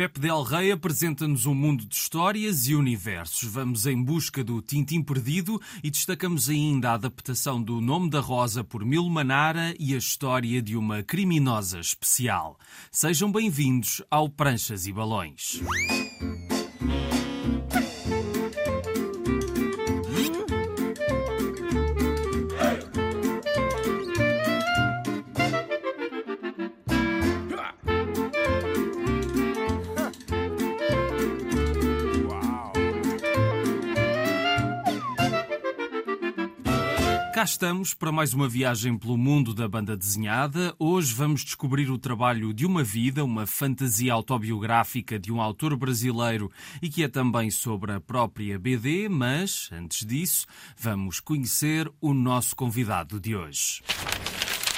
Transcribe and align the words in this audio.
Pepe 0.00 0.18
Del 0.18 0.42
Rey 0.42 0.72
apresenta-nos 0.72 1.44
um 1.44 1.52
mundo 1.54 1.84
de 1.84 1.94
histórias 1.94 2.66
e 2.66 2.74
universos. 2.74 3.46
Vamos 3.52 3.84
em 3.84 4.02
busca 4.02 4.42
do 4.42 4.62
Tintim 4.62 5.02
Perdido 5.02 5.60
e 5.84 5.90
destacamos 5.90 6.48
ainda 6.48 6.88
a 6.88 6.94
adaptação 6.94 7.62
do 7.62 7.82
Nome 7.82 8.08
da 8.08 8.18
Rosa 8.18 8.64
por 8.64 8.82
Mil 8.82 9.06
Manara 9.10 9.74
e 9.78 9.94
a 9.94 9.98
história 9.98 10.62
de 10.62 10.74
uma 10.74 11.02
criminosa 11.02 11.78
especial. 11.78 12.58
Sejam 12.90 13.30
bem-vindos 13.30 14.02
ao 14.10 14.26
Pranchas 14.26 14.86
e 14.86 14.92
Balões. 14.94 15.60
Cá 37.40 37.44
estamos 37.44 37.94
para 37.94 38.12
mais 38.12 38.34
uma 38.34 38.46
viagem 38.46 38.98
pelo 38.98 39.16
mundo 39.16 39.54
da 39.54 39.66
banda 39.66 39.96
desenhada. 39.96 40.74
Hoje 40.78 41.14
vamos 41.14 41.42
descobrir 41.42 41.90
o 41.90 41.96
trabalho 41.96 42.52
de 42.52 42.66
uma 42.66 42.84
vida, 42.84 43.24
uma 43.24 43.46
fantasia 43.46 44.12
autobiográfica 44.12 45.18
de 45.18 45.32
um 45.32 45.40
autor 45.40 45.74
brasileiro 45.74 46.52
e 46.82 46.90
que 46.90 47.02
é 47.02 47.08
também 47.08 47.50
sobre 47.50 47.92
a 47.92 47.98
própria 48.00 48.58
BD, 48.58 49.08
mas 49.08 49.70
antes 49.72 50.06
disso, 50.06 50.46
vamos 50.76 51.18
conhecer 51.18 51.90
o 51.98 52.12
nosso 52.12 52.54
convidado 52.54 53.18
de 53.18 53.34
hoje. 53.34 53.80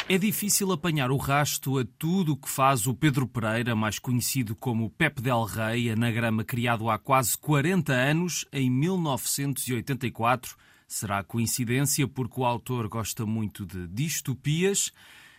É 0.09 0.17
difícil 0.17 0.71
apanhar 0.71 1.11
o 1.11 1.17
rasto 1.17 1.81
a 1.81 1.85
tudo 1.99 2.35
o 2.35 2.37
que 2.37 2.49
faz 2.49 2.87
o 2.87 2.95
Pedro 2.95 3.27
Pereira, 3.27 3.75
mais 3.75 3.99
conhecido 3.99 4.55
como 4.55 4.89
Pepe 4.89 5.21
Del 5.21 5.43
Rey, 5.43 5.91
anagrama 5.91 6.45
criado 6.45 6.89
há 6.89 6.97
quase 6.97 7.37
40 7.39 7.93
anos, 7.93 8.45
em 8.53 8.71
1984 8.71 10.57
Será 10.93 11.25
coincidência 11.25 12.07
porque 12.07 12.39
o 12.39 12.45
autor 12.45 12.87
gosta 12.87 13.25
muito 13.25 13.65
de 13.65 13.89
distopias 13.89 14.93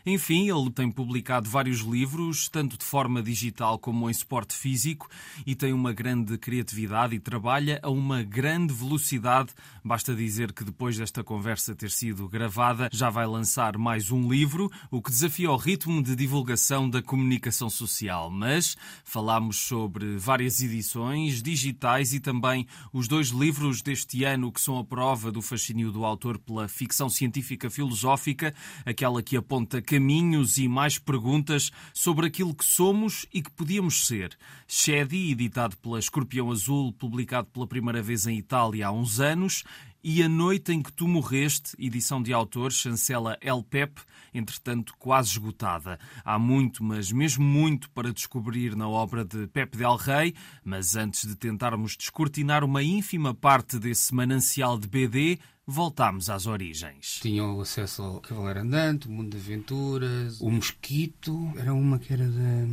enfim, 0.05 0.49
ele 0.49 0.69
tem 0.69 0.91
publicado 0.91 1.49
vários 1.49 1.79
livros, 1.79 2.49
tanto 2.49 2.77
de 2.77 2.83
forma 2.83 3.23
digital 3.23 3.79
como 3.79 4.09
em 4.09 4.13
suporte 4.13 4.53
físico, 4.53 5.09
e 5.45 5.55
tem 5.55 5.71
uma 5.71 5.93
grande 5.93 6.37
criatividade 6.37 7.15
e 7.15 7.19
trabalha 7.19 7.79
a 7.81 7.89
uma 7.89 8.21
grande 8.21 8.73
velocidade. 8.73 9.53
Basta 9.83 10.13
dizer 10.13 10.51
que 10.51 10.63
depois 10.63 10.97
desta 10.97 11.23
conversa 11.23 11.73
ter 11.73 11.89
sido 11.89 12.27
gravada, 12.27 12.89
já 12.91 13.09
vai 13.09 13.25
lançar 13.25 13.77
mais 13.77 14.11
um 14.11 14.29
livro, 14.29 14.69
o 14.91 15.01
que 15.01 15.09
desafia 15.09 15.49
o 15.49 15.55
ritmo 15.55 16.03
de 16.03 16.15
divulgação 16.15 16.89
da 16.89 17.01
comunicação 17.01 17.69
social. 17.69 18.29
Mas 18.29 18.75
falámos 19.05 19.57
sobre 19.57 20.17
várias 20.17 20.61
edições 20.61 21.41
digitais 21.41 22.13
e 22.13 22.19
também 22.19 22.67
os 22.91 23.07
dois 23.07 23.29
livros 23.29 23.81
deste 23.81 24.23
ano 24.23 24.51
que 24.51 24.59
são 24.59 24.77
a 24.77 24.83
prova 24.83 25.31
do 25.31 25.41
fascínio 25.41 25.91
do 25.91 26.03
autor 26.03 26.38
pela 26.38 26.67
ficção 26.67 27.09
científica 27.09 27.69
filosófica, 27.69 28.53
aquela 28.85 29.23
que 29.23 29.38
aponta 29.38 29.81
caminhos 29.94 30.58
e 30.58 30.67
mais 30.67 30.97
perguntas 30.97 31.72
sobre 31.94 32.25
aquilo 32.25 32.55
que 32.55 32.66
somos 32.66 33.27
e 33.31 33.44
que 33.44 33.52
podíamos 33.52 34.08
ser. 34.08 34.35
Shedi, 34.67 35.31
editado 35.31 35.77
pela 35.77 36.00
Escorpião 36.00 36.50
Azul, 36.50 36.91
publicado 36.94 37.47
pela 37.53 37.67
primeira 37.67 38.02
vez 38.02 38.25
em 38.25 38.35
Itália 38.35 38.88
há 38.88 38.91
uns 38.91 39.19
anos, 39.19 39.63
e 40.03 40.21
A 40.21 40.27
Noite 40.27 40.73
em 40.73 40.81
que 40.81 40.91
Tu 40.91 41.07
Morreste, 41.07 41.75
edição 41.79 42.21
de 42.21 42.33
autor, 42.33 42.71
chancela 42.71 43.37
El 43.39 43.63
Pep, 43.63 44.01
entretanto 44.33 44.93
quase 44.99 45.29
esgotada. 45.31 45.97
Há 46.25 46.37
muito, 46.37 46.83
mas 46.83 47.11
mesmo 47.11 47.45
muito 47.45 47.89
para 47.91 48.11
descobrir 48.11 48.75
na 48.75 48.87
obra 48.87 49.23
de 49.23 49.47
Pepe 49.47 49.77
Del 49.77 49.95
Rey, 49.95 50.35
mas 50.63 50.95
antes 50.95 51.25
de 51.25 51.35
tentarmos 51.35 51.95
descortinar 51.95 52.63
uma 52.63 52.83
ínfima 52.83 53.33
parte 53.33 53.79
desse 53.79 54.13
manancial 54.13 54.77
de 54.77 54.87
BD, 54.87 55.39
voltámos 55.65 56.29
às 56.29 56.45
origens. 56.45 57.19
Tinham 57.21 57.61
acesso 57.61 58.01
ao 58.01 58.19
Cavaleiro 58.19 58.59
Andante, 58.59 59.07
o 59.07 59.11
Mundo 59.11 59.31
de 59.31 59.38
Aventuras, 59.38 60.41
o 60.41 60.49
Mosquito, 60.49 61.53
era 61.55 61.73
uma 61.73 61.97
que 61.97 62.11
era 62.11 62.28
da 62.28 62.67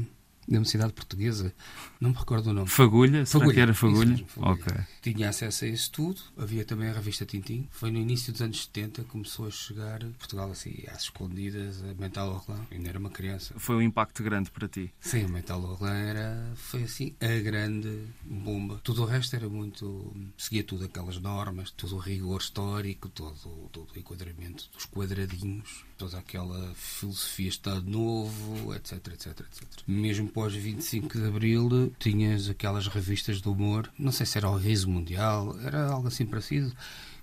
da 0.50 0.56
Universidade 0.56 0.93
Portuguesa, 0.93 1.55
não 2.00 2.11
me 2.11 2.16
recordo 2.16 2.50
o 2.50 2.53
nome. 2.53 2.69
Fagulha? 2.69 3.25
Fagulha. 3.25 3.55
que 3.55 3.61
era 3.61 3.72
Fagulha? 3.72 4.11
Mesmo, 4.11 4.27
Fagulha. 4.27 4.88
Tinha 5.00 5.28
acesso 5.28 5.65
a 5.65 5.69
isso 5.69 5.93
tudo. 5.93 6.21
Havia 6.37 6.65
também 6.65 6.88
a 6.88 6.93
revista 6.93 7.25
Tintim. 7.25 7.69
Foi 7.71 7.91
no 7.91 7.99
início 7.99 8.33
dos 8.33 8.43
anos 8.43 8.62
70 8.62 9.05
que 9.05 9.09
começou 9.09 9.47
a 9.47 9.50
chegar 9.50 10.00
Portugal 10.19 10.50
assim, 10.50 10.83
às 10.88 11.03
escondidas, 11.03 11.83
a 11.84 11.94
Mental 12.00 12.28
Orlan. 12.28 12.66
Ainda 12.71 12.88
era 12.88 12.99
uma 12.99 13.11
criança. 13.11 13.55
Foi 13.59 13.77
um 13.77 13.83
impacto 13.83 14.25
grande 14.25 14.50
para 14.50 14.66
ti. 14.66 14.93
Sim, 15.00 15.27
a 15.27 15.28
Mental 15.28 15.62
Orlan 15.62 15.94
era, 15.94 16.53
foi 16.56 16.82
assim, 16.82 17.15
a 17.21 17.41
grande 17.41 18.06
bomba. 18.25 18.81
Tudo 18.82 19.03
o 19.03 19.06
resto 19.06 19.37
era 19.37 19.49
muito... 19.49 20.12
Seguia 20.37 20.65
tudo 20.65 20.84
aquelas 20.84 21.19
normas, 21.19 21.71
todo 21.71 21.94
o 21.94 21.99
rigor 21.99 22.41
histórico, 22.41 23.09
todo, 23.09 23.69
todo 23.71 23.93
o 23.94 23.99
enquadramento 23.99 24.69
dos 24.72 24.84
quadradinhos, 24.87 25.84
toda 26.00 26.16
aquela 26.16 26.72
filosofia 26.75 27.50
Estado 27.50 27.88
Novo, 27.91 28.75
etc, 28.75 28.93
etc, 29.09 29.41
etc. 29.41 29.62
Mesmo 29.87 30.28
pós 30.28 30.55
25 30.55 31.19
de 31.19 31.27
Abril, 31.27 31.93
tinhas 31.99 32.49
aquelas 32.49 32.87
revistas 32.87 33.43
de 33.43 33.47
humor, 33.47 33.93
não 33.99 34.11
sei 34.11 34.25
se 34.25 34.38
era 34.38 34.49
o 34.49 34.56
Riso 34.56 34.88
Mundial, 34.88 35.55
era 35.62 35.91
algo 35.91 36.09
assim 36.09 36.25
parecido. 36.25 36.72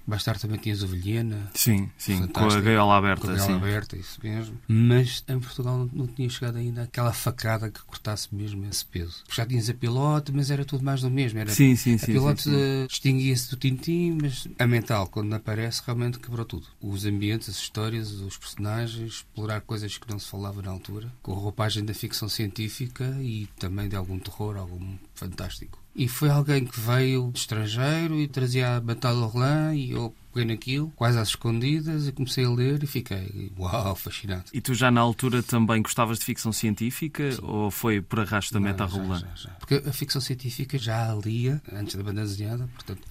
Mais 0.07 0.23
tarde 0.23 0.39
também 0.41 0.57
tinhas 0.57 0.81
a 0.81 0.87
Vilhena. 0.87 1.51
Sim, 1.53 1.89
sim, 1.97 2.25
com 2.27 2.45
a 2.45 2.61
gaiola 2.61 2.97
aberta. 2.97 3.27
Com 3.27 3.33
a 3.33 3.35
gaiola 3.35 3.51
sim. 3.51 3.57
aberta, 3.57 3.97
isso 3.97 4.17
mesmo. 4.23 4.57
Mas 4.65 5.21
em 5.27 5.37
Portugal 5.37 5.77
não, 5.79 5.89
não 5.91 6.07
tinha 6.07 6.29
chegado 6.29 6.57
ainda 6.57 6.83
aquela 6.83 7.11
facada 7.11 7.69
que 7.69 7.83
cortasse 7.83 8.33
mesmo 8.33 8.65
esse 8.65 8.85
peso. 8.85 9.21
Porque 9.25 9.41
já 9.41 9.45
tinhas 9.45 9.69
a 9.69 9.73
pilote, 9.73 10.31
mas 10.31 10.49
era 10.49 10.63
tudo 10.63 10.83
mais 10.83 11.01
do 11.01 11.11
mesmo. 11.11 11.39
Era, 11.39 11.51
Sim, 11.51 11.75
sim, 11.75 11.95
a 11.95 11.97
sim, 11.97 12.05
pilote 12.05 12.43
sim. 12.43 12.55
eh, 12.55 12.87
distinguia-se 12.87 13.49
do 13.49 13.57
Tintim, 13.57 14.17
mas 14.21 14.47
a 14.57 14.65
mental, 14.65 15.07
quando 15.07 15.33
aparece, 15.33 15.81
realmente 15.85 16.19
quebrou 16.19 16.45
tudo. 16.45 16.67
Os 16.81 17.05
ambientes, 17.05 17.49
as 17.49 17.57
histórias, 17.57 18.11
os 18.13 18.37
personagens, 18.37 19.13
explorar 19.15 19.59
coisas 19.59 19.97
que 19.97 20.09
não 20.09 20.17
se 20.19 20.27
falava 20.29 20.61
na 20.61 20.71
altura, 20.71 21.11
com 21.21 21.33
a 21.33 21.35
roupagem 21.35 21.83
da 21.83 21.93
ficção 21.93 22.29
científica 22.29 23.03
e 23.21 23.47
também 23.59 23.89
de 23.89 23.95
algum 23.97 24.17
terror, 24.17 24.55
algum 24.55 24.97
fantástico. 25.13 25.79
E 25.97 26.07
foi 26.07 26.29
alguém 26.29 26.63
que 26.63 26.79
veio 26.79 27.31
estrangeiro 27.33 28.19
e 28.19 28.27
trazia 28.27 28.77
a 28.77 28.79
Batalha 28.79 29.17
Orlan 29.17 29.73
e 29.73 29.89
eu 29.89 30.15
peguei 30.31 30.45
naquilo, 30.45 30.91
quase 30.95 31.17
às 31.17 31.29
escondidas, 31.29 32.07
e 32.07 32.11
comecei 32.11 32.45
a 32.45 32.49
ler 32.51 32.83
e 32.83 32.85
fiquei, 32.85 33.51
uau, 33.57 33.95
fascinado. 33.95 34.43
E 34.53 34.61
tu 34.61 34.75
já 34.75 34.91
na 34.91 35.01
altura 35.01 35.41
também 35.41 35.81
gostavas 35.81 36.19
de 36.19 36.25
ficção 36.25 36.53
científica 36.53 37.23
ou 37.41 37.71
foi 37.71 37.99
por 37.99 38.19
arrasto 38.19 38.53
da 38.53 38.59
meta 38.59 38.85
rolando? 38.85 39.21
já, 39.21 39.35
já. 39.35 39.49
Porque 39.55 39.81
a 39.89 39.91
ficção 39.91 40.21
científica 40.21 40.77
já 40.77 41.11
a 41.11 41.15
lia 41.15 41.59
antes 41.73 41.95
da 41.95 42.03
banda 42.03 42.21
desenhada, 42.21 42.69
portanto, 42.75 43.01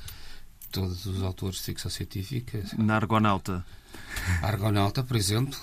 todos 0.71 1.07
os 1.07 1.25
autores 1.25 1.57
de 1.57 1.63
ficção 1.65 1.91
científica, 1.91 2.63
Na 2.79 2.95
Argonauta. 2.95 3.67
Argonauta, 4.43 5.03
por 5.03 5.17
exemplo, 5.17 5.59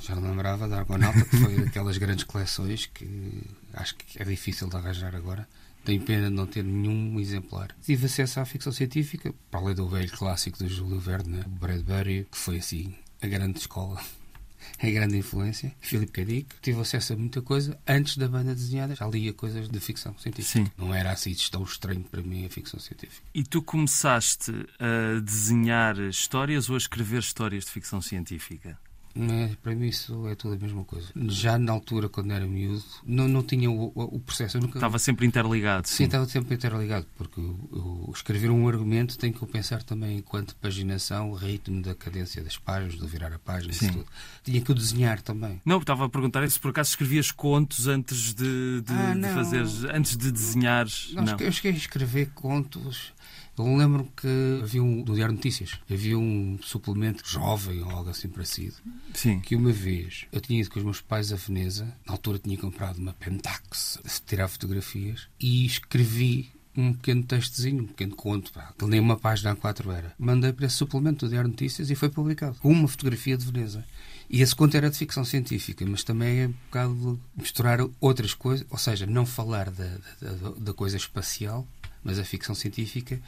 já 0.00 0.14
não 0.14 0.30
lembrava 0.30 0.66
da 0.66 0.78
Argonauta, 0.78 1.22
que 1.26 1.36
foi 1.36 1.54
daquelas 1.66 1.98
grandes 1.98 2.24
coleções 2.24 2.86
que 2.86 3.42
acho 3.74 3.94
que 3.94 4.22
é 4.22 4.24
difícil 4.24 4.70
de 4.70 4.76
arranjar 4.76 5.14
agora. 5.14 5.46
Tenho 5.84 6.00
pena 6.02 6.28
de 6.28 6.34
não 6.34 6.46
ter 6.46 6.62
nenhum 6.62 7.18
exemplar. 7.18 7.74
Tive 7.82 8.06
acesso 8.06 8.40
à 8.40 8.44
ficção 8.44 8.72
científica, 8.72 9.34
para 9.50 9.60
além 9.60 9.74
do 9.74 9.88
velho 9.88 10.10
clássico 10.10 10.58
do 10.58 10.68
Júlio 10.68 11.00
Verne, 11.00 11.38
né? 11.38 11.44
o 11.46 11.48
Bradbury, 11.48 12.26
que 12.30 12.38
foi 12.38 12.58
assim 12.58 12.94
a 13.20 13.26
grande 13.26 13.58
escola, 13.58 14.00
a 14.80 14.90
grande 14.90 15.16
influência. 15.16 15.74
Philip 15.80 16.12
K. 16.12 16.24
Dick. 16.24 16.54
Tive 16.60 16.80
acesso 16.80 17.12
a 17.12 17.16
muita 17.16 17.42
coisa 17.42 17.78
antes 17.86 18.16
da 18.16 18.28
banda 18.28 18.54
desenhada. 18.54 18.94
Já 18.94 19.06
lia 19.08 19.32
coisas 19.32 19.68
de 19.68 19.80
ficção 19.80 20.16
científica. 20.18 20.64
Sim. 20.64 20.70
Não 20.76 20.94
era 20.94 21.10
assim 21.10 21.34
tão 21.50 21.64
estranho 21.64 22.02
para 22.02 22.22
mim 22.22 22.46
a 22.46 22.48
ficção 22.48 22.78
científica. 22.78 23.22
E 23.34 23.42
tu 23.42 23.60
começaste 23.60 24.52
a 24.78 25.20
desenhar 25.20 25.98
histórias 26.00 26.68
ou 26.68 26.76
a 26.76 26.78
escrever 26.78 27.18
histórias 27.20 27.64
de 27.64 27.70
ficção 27.70 28.00
científica? 28.00 28.78
É, 29.14 29.50
para 29.62 29.74
mim 29.74 29.88
isso 29.88 30.26
é 30.28 30.34
tudo 30.34 30.54
a 30.54 30.58
mesma 30.58 30.84
coisa. 30.84 31.08
Já 31.28 31.58
na 31.58 31.72
altura, 31.72 32.08
quando 32.08 32.30
era 32.32 32.46
miúdo, 32.46 32.82
não, 33.04 33.28
não 33.28 33.42
tinha 33.42 33.70
o, 33.70 33.92
o- 33.94 34.20
processo. 34.20 34.58
Nunca... 34.58 34.78
Estava 34.78 34.98
sempre 34.98 35.26
interligado. 35.26 35.86
Sim, 35.86 35.96
Sim. 35.96 36.04
estava 36.04 36.24
sempre 36.26 36.54
interligado, 36.54 37.06
porque 37.16 37.38
eu, 37.40 37.68
eu 37.72 38.12
escrever 38.14 38.50
um 38.50 38.66
argumento 38.66 39.18
tem 39.18 39.32
que 39.32 39.42
eu 39.42 39.46
pensar 39.48 39.82
também 39.82 40.18
enquanto 40.18 40.54
paginação, 40.56 41.32
ritmo 41.34 41.82
da 41.82 41.94
cadência 41.94 42.42
das 42.42 42.56
páginas, 42.56 42.96
do 42.96 43.06
virar 43.06 43.32
a 43.32 43.38
página, 43.38 43.72
isso 43.72 43.86
tudo. 43.92 44.06
Tinha 44.42 44.60
que 44.60 44.70
o 44.72 44.74
desenhar 44.74 45.20
também. 45.20 45.60
Não, 45.64 45.78
estava 45.78 46.06
a 46.06 46.08
perguntar 46.08 46.48
se 46.50 46.58
por 46.58 46.70
acaso 46.70 46.90
escrevias 46.90 47.30
contos 47.30 47.86
antes 47.86 48.32
de, 48.34 48.80
de, 48.80 48.92
Ah, 48.92 49.12
de 49.12 49.18
não. 49.20 49.34
fazeres, 49.34 49.84
antes 49.84 50.16
de 50.16 50.32
desenhares. 50.32 51.12
Não, 51.14 51.22
Não. 51.24 51.36
Eu 51.38 51.52
cheguei 51.52 51.72
a 51.72 51.76
escrever 51.76 52.30
contos. 52.34 53.12
Eu 53.56 53.76
lembro 53.76 54.08
que 54.16 54.60
havia 54.62 54.82
um, 54.82 55.02
do 55.02 55.14
Diário 55.14 55.34
Notícias, 55.34 55.78
havia 55.90 56.18
um 56.18 56.58
suplemento 56.62 57.22
jovem 57.28 57.82
ou 57.82 57.90
algo 57.90 58.08
assim 58.08 58.28
parecido, 58.28 58.76
Sim. 59.12 59.40
que 59.40 59.54
uma 59.54 59.70
vez 59.70 60.26
eu 60.32 60.40
tinha 60.40 60.60
ido 60.60 60.70
com 60.70 60.78
os 60.78 60.84
meus 60.84 61.00
pais 61.00 61.32
a 61.32 61.36
Veneza, 61.36 61.84
na 62.06 62.14
altura 62.14 62.38
tinha 62.38 62.56
comprado 62.56 62.96
uma 62.96 63.12
Pentax 63.12 63.98
tirar 64.26 64.48
fotografias 64.48 65.28
e 65.38 65.66
escrevi 65.66 66.50
um 66.74 66.94
pequeno 66.94 67.22
textozinho, 67.22 67.82
um 67.82 67.86
pequeno 67.86 68.16
conto, 68.16 68.52
pá, 68.52 68.72
que 68.78 68.86
nem 68.86 68.98
uma 68.98 69.18
página 69.18 69.52
a 69.52 69.56
quatro 69.56 69.90
era. 69.90 70.14
Mandei 70.18 70.52
para 70.52 70.66
esse 70.66 70.76
suplemento 70.76 71.26
do 71.26 71.30
Diário 71.30 71.50
Notícias 71.50 71.90
e 71.90 71.94
foi 71.94 72.08
publicado, 72.08 72.56
com 72.58 72.72
uma 72.72 72.88
fotografia 72.88 73.36
de 73.36 73.44
Veneza. 73.44 73.84
E 74.30 74.40
esse 74.40 74.56
conto 74.56 74.74
era 74.74 74.88
de 74.88 74.96
ficção 74.96 75.24
científica, 75.24 75.84
mas 75.86 76.02
também 76.02 76.40
é 76.40 76.46
um 76.48 76.52
bocado 76.52 77.20
misturar 77.36 77.80
outras 78.00 78.32
coisas, 78.32 78.66
ou 78.70 78.78
seja, 78.78 79.04
não 79.04 79.26
falar 79.26 79.70
da, 79.70 79.98
da, 80.20 80.50
da 80.58 80.72
coisa 80.72 80.96
espacial, 80.96 81.68
mas 82.02 82.18
a 82.18 82.24
ficção 82.24 82.54
científica 82.54 83.20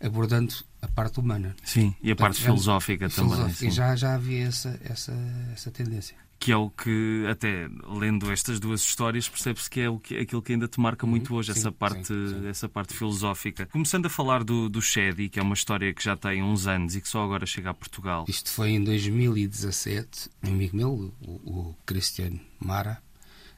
abordando 0.00 0.54
a 0.82 0.88
parte 0.88 1.18
humana. 1.20 1.56
Sim, 1.64 1.94
e 2.02 2.10
a 2.10 2.16
Portanto, 2.16 2.18
parte 2.18 2.42
filosófica 2.42 3.08
também. 3.08 3.32
Filosófica. 3.32 3.70
Já, 3.70 3.96
já 3.96 4.14
havia 4.14 4.46
essa, 4.46 4.78
essa, 4.84 5.12
essa 5.54 5.70
tendência 5.70 6.16
que 6.38 6.52
é 6.52 6.56
o 6.56 6.70
que, 6.70 7.24
até 7.30 7.68
lendo 7.98 8.30
estas 8.30 8.60
duas 8.60 8.80
histórias, 8.82 9.28
percebe-se 9.28 9.68
que 9.70 9.80
é 9.80 9.88
o 9.88 9.98
que, 9.98 10.18
aquilo 10.18 10.42
que 10.42 10.52
ainda 10.52 10.68
te 10.68 10.78
marca 10.78 11.06
muito 11.06 11.30
uhum. 11.30 11.38
hoje, 11.38 11.52
sim, 11.52 11.60
essa, 11.60 11.72
parte, 11.72 12.06
sim, 12.06 12.28
sim. 12.28 12.48
essa 12.48 12.68
parte 12.68 12.94
filosófica. 12.94 13.66
Começando 13.66 14.06
a 14.06 14.10
falar 14.10 14.44
do, 14.44 14.68
do 14.68 14.82
Shady, 14.82 15.28
que 15.28 15.40
é 15.40 15.42
uma 15.42 15.54
história 15.54 15.92
que 15.92 16.04
já 16.04 16.16
tem 16.16 16.42
uns 16.42 16.66
anos 16.66 16.94
e 16.94 17.00
que 17.00 17.08
só 17.08 17.24
agora 17.24 17.46
chega 17.46 17.70
a 17.70 17.74
Portugal. 17.74 18.26
Isto 18.28 18.50
foi 18.50 18.70
em 18.70 18.84
2017, 18.84 20.30
um 20.44 20.48
amigo 20.48 20.76
meu, 20.76 21.14
o, 21.20 21.30
o 21.30 21.76
Cristiano 21.86 22.38
Mara, 22.60 23.02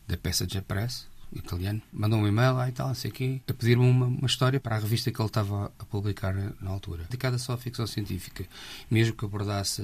da 0.06 0.16
Passenger 0.16 0.62
Press, 0.62 1.06
italiano, 1.32 1.80
mandou 1.92 2.18
um 2.18 2.26
e-mail 2.26 2.60
e 2.68 2.72
tal, 2.72 2.94
sei 2.94 3.10
quê, 3.10 3.40
a 3.48 3.52
pedir-me 3.52 3.84
uma, 3.84 4.06
uma, 4.06 4.26
história 4.26 4.58
para 4.58 4.76
a 4.76 4.78
revista 4.78 5.10
que 5.10 5.20
ele 5.20 5.28
estava 5.28 5.72
a 5.78 5.84
publicar 5.84 6.34
na 6.60 6.70
altura, 6.70 7.04
dedicada 7.04 7.38
só 7.38 7.52
à 7.52 7.58
ficção 7.58 7.86
científica, 7.86 8.46
mesmo 8.90 9.14
que 9.14 9.24
abordasse 9.24 9.82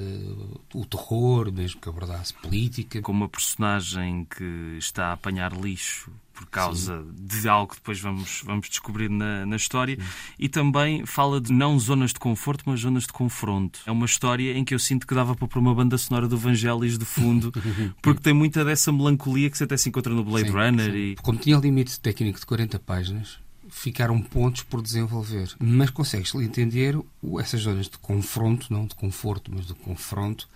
o 0.75 0.85
terror, 0.85 1.53
mesmo 1.53 1.81
que 1.81 1.89
abordasse 1.89 2.35
política. 2.35 3.01
Com 3.03 3.13
uma 3.13 3.29
personagem 3.29 4.25
que 4.25 4.77
está 4.79 5.09
a 5.09 5.13
apanhar 5.13 5.53
lixo 5.53 6.11
por 6.35 6.47
causa 6.47 7.01
Sim. 7.01 7.15
de 7.17 7.49
algo 7.49 7.71
que 7.71 7.77
depois 7.77 8.01
vamos, 8.01 8.43
vamos 8.45 8.69
descobrir 8.69 9.09
na, 9.09 9.47
na 9.47 9.57
história. 9.57 9.97
Sim. 9.97 10.07
E 10.39 10.49
também 10.49 11.07
fala 11.07 11.41
de 11.41 11.53
não 11.53 11.79
zonas 11.79 12.13
de 12.13 12.19
conforto, 12.19 12.65
mas 12.67 12.81
zonas 12.81 13.05
de 13.05 13.13
confronto. 13.13 13.81
É 13.87 13.93
uma 13.93 14.07
história 14.07 14.53
em 14.57 14.65
que 14.65 14.75
eu 14.75 14.79
sinto 14.79 15.07
que 15.07 15.15
dava 15.15 15.35
para 15.35 15.47
pôr 15.47 15.61
uma 15.61 15.75
banda 15.75 15.97
sonora 15.97 16.27
do 16.27 16.37
Evangelis 16.37 16.99
de 16.99 17.05
fundo, 17.05 17.53
porque 18.03 18.21
tem 18.21 18.35
muita 18.35 18.65
dessa 18.65 18.93
melancolia 18.93 19.49
que 19.49 19.57
você 19.57 19.65
até 19.65 19.77
se 19.77 19.89
encontra 19.89 20.13
no 20.13 20.25
Blade 20.25 20.49
sim, 20.49 20.55
Runner. 20.55 20.95
E... 20.95 21.17
Como 21.17 21.39
tinha 21.39 21.57
limite 21.57 21.99
técnico 22.01 22.41
de 22.41 22.47
40 22.47 22.79
páginas, 22.81 23.39
ficaram 23.71 24.21
pontos 24.21 24.63
por 24.63 24.83
desenvolver. 24.83 25.55
Mas 25.59 25.91
consegues 25.91 26.35
entender 26.35 26.99
essas 27.39 27.63
zonas 27.63 27.89
de 27.89 27.99
confronto, 27.99 28.73
não 28.73 28.87
de 28.87 28.95
conforto, 28.95 29.51
mas 29.55 29.67
de 29.67 29.75
confronto, 29.75 30.49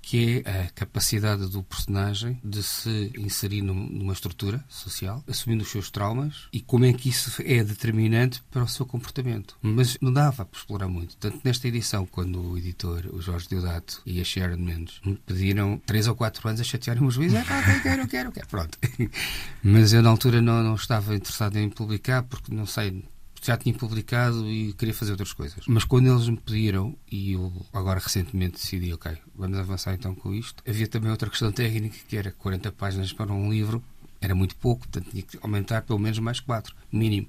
que 0.00 0.42
é 0.44 0.62
a 0.62 0.70
capacidade 0.70 1.46
do 1.48 1.62
personagem 1.62 2.40
de 2.44 2.62
se 2.62 3.12
inserir 3.16 3.62
numa 3.62 4.12
estrutura 4.12 4.64
social, 4.68 5.22
assumindo 5.28 5.62
os 5.62 5.70
seus 5.70 5.90
traumas 5.90 6.48
e 6.52 6.60
como 6.60 6.84
é 6.84 6.92
que 6.92 7.08
isso 7.08 7.30
é 7.44 7.62
determinante 7.62 8.42
para 8.50 8.62
o 8.62 8.68
seu 8.68 8.86
comportamento. 8.86 9.56
Mas 9.60 9.98
não 10.00 10.12
dava 10.12 10.44
para 10.44 10.58
explorar 10.58 10.88
muito. 10.88 11.16
Tanto 11.16 11.40
nesta 11.44 11.68
edição, 11.68 12.06
quando 12.06 12.40
o 12.40 12.58
editor, 12.58 13.06
o 13.12 13.20
Jorge 13.20 13.48
Deodato 13.48 14.02
e 14.06 14.20
a 14.20 14.24
Sharon 14.24 14.56
Mendes 14.56 15.00
me 15.04 15.14
pediram 15.14 15.80
três 15.84 16.06
ou 16.06 16.14
quatro 16.14 16.46
anos 16.48 16.60
a 16.60 16.64
chatearem 16.64 17.04
os 17.04 17.14
juízes, 17.14 17.38
ah, 17.38 17.74
eu 17.74 17.82
quero, 17.82 18.02
eu 18.02 18.08
quero, 18.08 18.28
eu 18.28 18.32
quero, 18.32 18.46
pronto. 18.48 18.78
Mas 19.62 19.92
eu 19.92 20.02
na 20.02 20.10
altura 20.10 20.40
não, 20.40 20.62
não 20.62 20.74
estava 20.74 21.14
interessado 21.14 21.56
em 21.56 21.68
publicar 21.68 22.22
porque 22.22 22.54
não 22.54 22.66
sei 22.66 23.04
já 23.42 23.56
tinha 23.56 23.74
publicado 23.74 24.48
e 24.48 24.72
queria 24.72 24.94
fazer 24.94 25.12
outras 25.12 25.32
coisas. 25.32 25.64
Mas 25.66 25.84
quando 25.84 26.08
eles 26.08 26.28
me 26.28 26.36
pediram, 26.36 26.96
e 27.10 27.32
eu 27.32 27.52
agora 27.72 28.00
recentemente 28.00 28.54
decidi, 28.54 28.92
ok, 28.92 29.16
vamos 29.34 29.58
avançar 29.58 29.94
então 29.94 30.14
com 30.14 30.34
isto, 30.34 30.62
havia 30.68 30.86
também 30.86 31.10
outra 31.10 31.30
questão 31.30 31.50
técnica 31.52 31.96
que 32.06 32.16
era 32.16 32.32
40 32.32 32.72
páginas 32.72 33.12
para 33.12 33.32
um 33.32 33.50
livro, 33.50 33.82
era 34.20 34.34
muito 34.34 34.56
pouco, 34.56 34.80
portanto 34.88 35.10
tinha 35.10 35.22
que 35.22 35.38
aumentar 35.40 35.82
pelo 35.82 35.98
menos 35.98 36.18
mais 36.18 36.40
4, 36.40 36.74
mínimo. 36.92 37.28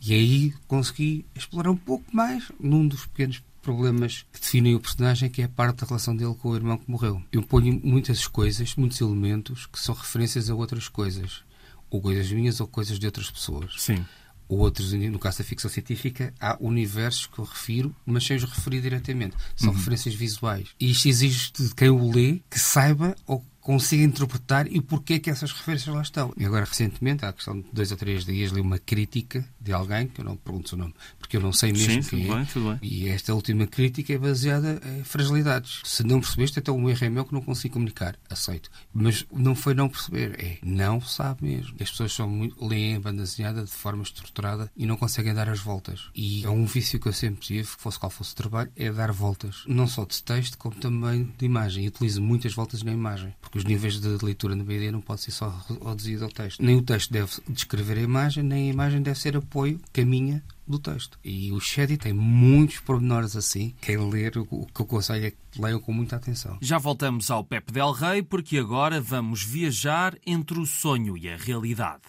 E 0.00 0.14
aí 0.14 0.54
consegui 0.66 1.24
explorar 1.34 1.70
um 1.70 1.76
pouco 1.76 2.04
mais 2.12 2.50
num 2.60 2.86
dos 2.86 3.06
pequenos 3.06 3.42
problemas 3.60 4.24
que 4.32 4.40
definem 4.40 4.74
o 4.74 4.80
personagem, 4.80 5.28
que 5.28 5.42
é 5.42 5.44
a 5.44 5.48
parte 5.48 5.80
da 5.80 5.86
relação 5.86 6.16
dele 6.16 6.34
com 6.34 6.50
o 6.50 6.56
irmão 6.56 6.78
que 6.78 6.90
morreu. 6.90 7.22
Eu 7.32 7.42
ponho 7.42 7.80
muitas 7.82 8.26
coisas, 8.26 8.74
muitos 8.76 9.00
elementos 9.00 9.66
que 9.66 9.80
são 9.80 9.94
referências 9.94 10.48
a 10.48 10.54
outras 10.54 10.88
coisas, 10.88 11.42
ou 11.90 12.00
coisas 12.00 12.30
minhas 12.30 12.60
ou 12.60 12.66
coisas 12.66 12.98
de 12.98 13.06
outras 13.06 13.30
pessoas. 13.30 13.74
Sim 13.76 14.04
outros, 14.48 14.92
no 14.92 15.18
caso 15.18 15.38
da 15.38 15.44
ficção 15.44 15.70
científica, 15.70 16.32
há 16.40 16.56
universos 16.60 17.26
que 17.26 17.38
eu 17.38 17.44
refiro, 17.44 17.94
mas 18.06 18.24
sem 18.24 18.36
os 18.36 18.44
referir 18.44 18.80
diretamente. 18.80 19.36
São 19.56 19.70
uhum. 19.70 19.76
referências 19.76 20.14
visuais. 20.14 20.68
E 20.80 20.90
isto 20.90 21.08
exige 21.08 21.52
de 21.52 21.74
quem 21.74 21.90
o 21.90 22.10
lê 22.10 22.40
que 22.50 22.58
saiba 22.58 23.14
ou 23.26 23.44
consiga 23.68 24.02
interpretar 24.02 24.66
e 24.66 24.80
porquê 24.80 25.18
que 25.18 25.28
essas 25.28 25.52
referências 25.52 25.94
lá 25.94 26.00
estão. 26.00 26.32
E 26.38 26.46
agora, 26.46 26.64
recentemente, 26.64 27.26
há 27.26 27.34
questão 27.34 27.60
de 27.60 27.66
dois 27.70 27.90
ou 27.90 27.98
três 27.98 28.24
dias, 28.24 28.50
li 28.50 28.62
uma 28.62 28.78
crítica 28.78 29.46
de 29.60 29.74
alguém, 29.74 30.08
que 30.08 30.22
eu 30.22 30.24
não 30.24 30.38
pergunto 30.38 30.74
o 30.74 30.78
nome, 30.78 30.94
porque 31.18 31.36
eu 31.36 31.40
não 31.42 31.52
sei 31.52 31.72
mesmo 31.72 32.02
Sim, 32.02 32.08
quem 32.08 32.30
é. 32.30 32.34
Bem, 32.34 32.46
tudo 32.46 32.70
bem. 32.70 32.78
E 32.80 33.08
esta 33.10 33.34
última 33.34 33.66
crítica 33.66 34.14
é 34.14 34.16
baseada 34.16 34.80
em 34.96 35.04
fragilidades. 35.04 35.82
Se 35.84 36.02
não 36.02 36.18
percebeste, 36.18 36.60
até 36.60 36.72
um 36.72 36.88
erro 36.88 37.04
é 37.04 37.10
meu 37.10 37.26
que 37.26 37.34
não 37.34 37.42
consigo 37.42 37.74
comunicar. 37.74 38.16
Aceito. 38.30 38.70
Mas 38.90 39.26
não 39.30 39.54
foi 39.54 39.74
não 39.74 39.86
perceber, 39.86 40.42
é 40.42 40.56
não 40.62 40.98
sabe 41.02 41.44
mesmo. 41.44 41.76
As 41.78 41.90
pessoas 41.90 42.14
são 42.14 42.26
muito, 42.26 42.66
leem 42.66 42.96
a 42.96 43.00
banda 43.00 43.22
desenhada 43.22 43.62
de 43.64 43.70
forma 43.70 44.02
estruturada 44.02 44.72
e 44.74 44.86
não 44.86 44.96
conseguem 44.96 45.34
dar 45.34 45.50
as 45.50 45.60
voltas. 45.60 46.08
E 46.14 46.42
é 46.42 46.48
um 46.48 46.64
vício 46.64 46.98
que 46.98 47.06
eu 47.06 47.12
sempre 47.12 47.42
tive, 47.42 47.64
fosse 47.64 47.98
qual 47.98 48.08
fosse 48.08 48.32
o 48.32 48.36
trabalho, 48.36 48.72
é 48.74 48.90
dar 48.90 49.12
voltas. 49.12 49.64
Não 49.66 49.86
só 49.86 50.06
de 50.06 50.22
texto, 50.22 50.56
como 50.56 50.74
também 50.74 51.30
de 51.36 51.44
imagem. 51.44 51.84
E 51.84 51.88
utilizo 51.88 52.22
muitas 52.22 52.54
voltas 52.54 52.82
na 52.82 52.92
imagem, 52.92 53.34
porque 53.42 53.57
os 53.58 53.64
níveis 53.64 54.00
de 54.00 54.24
leitura 54.24 54.54
no 54.54 54.64
BD 54.64 54.90
não 54.90 55.00
pode 55.00 55.22
ser 55.22 55.32
só 55.32 55.48
reduzido 55.84 56.24
ao 56.24 56.30
texto. 56.30 56.62
Nem 56.62 56.76
o 56.76 56.82
texto 56.82 57.12
deve 57.12 57.30
descrever 57.48 57.98
a 57.98 58.02
imagem, 58.02 58.42
nem 58.42 58.68
a 58.68 58.72
imagem 58.72 59.02
deve 59.02 59.18
ser 59.18 59.36
apoio, 59.36 59.80
caminha 59.92 60.42
do 60.66 60.78
texto. 60.78 61.18
E 61.24 61.50
o 61.50 61.58
Shady 61.58 61.96
tem 61.96 62.12
muitos 62.12 62.78
pormenores 62.80 63.34
assim. 63.34 63.74
Quem 63.80 63.96
ler, 63.96 64.36
o 64.36 64.44
que 64.44 64.80
eu 64.80 64.84
aconselho 64.84 65.26
é 65.26 65.30
que 65.30 65.36
leiam 65.58 65.80
com 65.80 65.92
muita 65.92 66.16
atenção. 66.16 66.58
Já 66.60 66.78
voltamos 66.78 67.30
ao 67.30 67.42
Pepe 67.42 67.72
Del 67.72 67.92
Rey, 67.92 68.22
porque 68.22 68.58
agora 68.58 69.00
vamos 69.00 69.42
viajar 69.42 70.16
entre 70.26 70.58
o 70.58 70.66
sonho 70.66 71.16
e 71.16 71.28
a 71.28 71.36
realidade. 71.36 72.02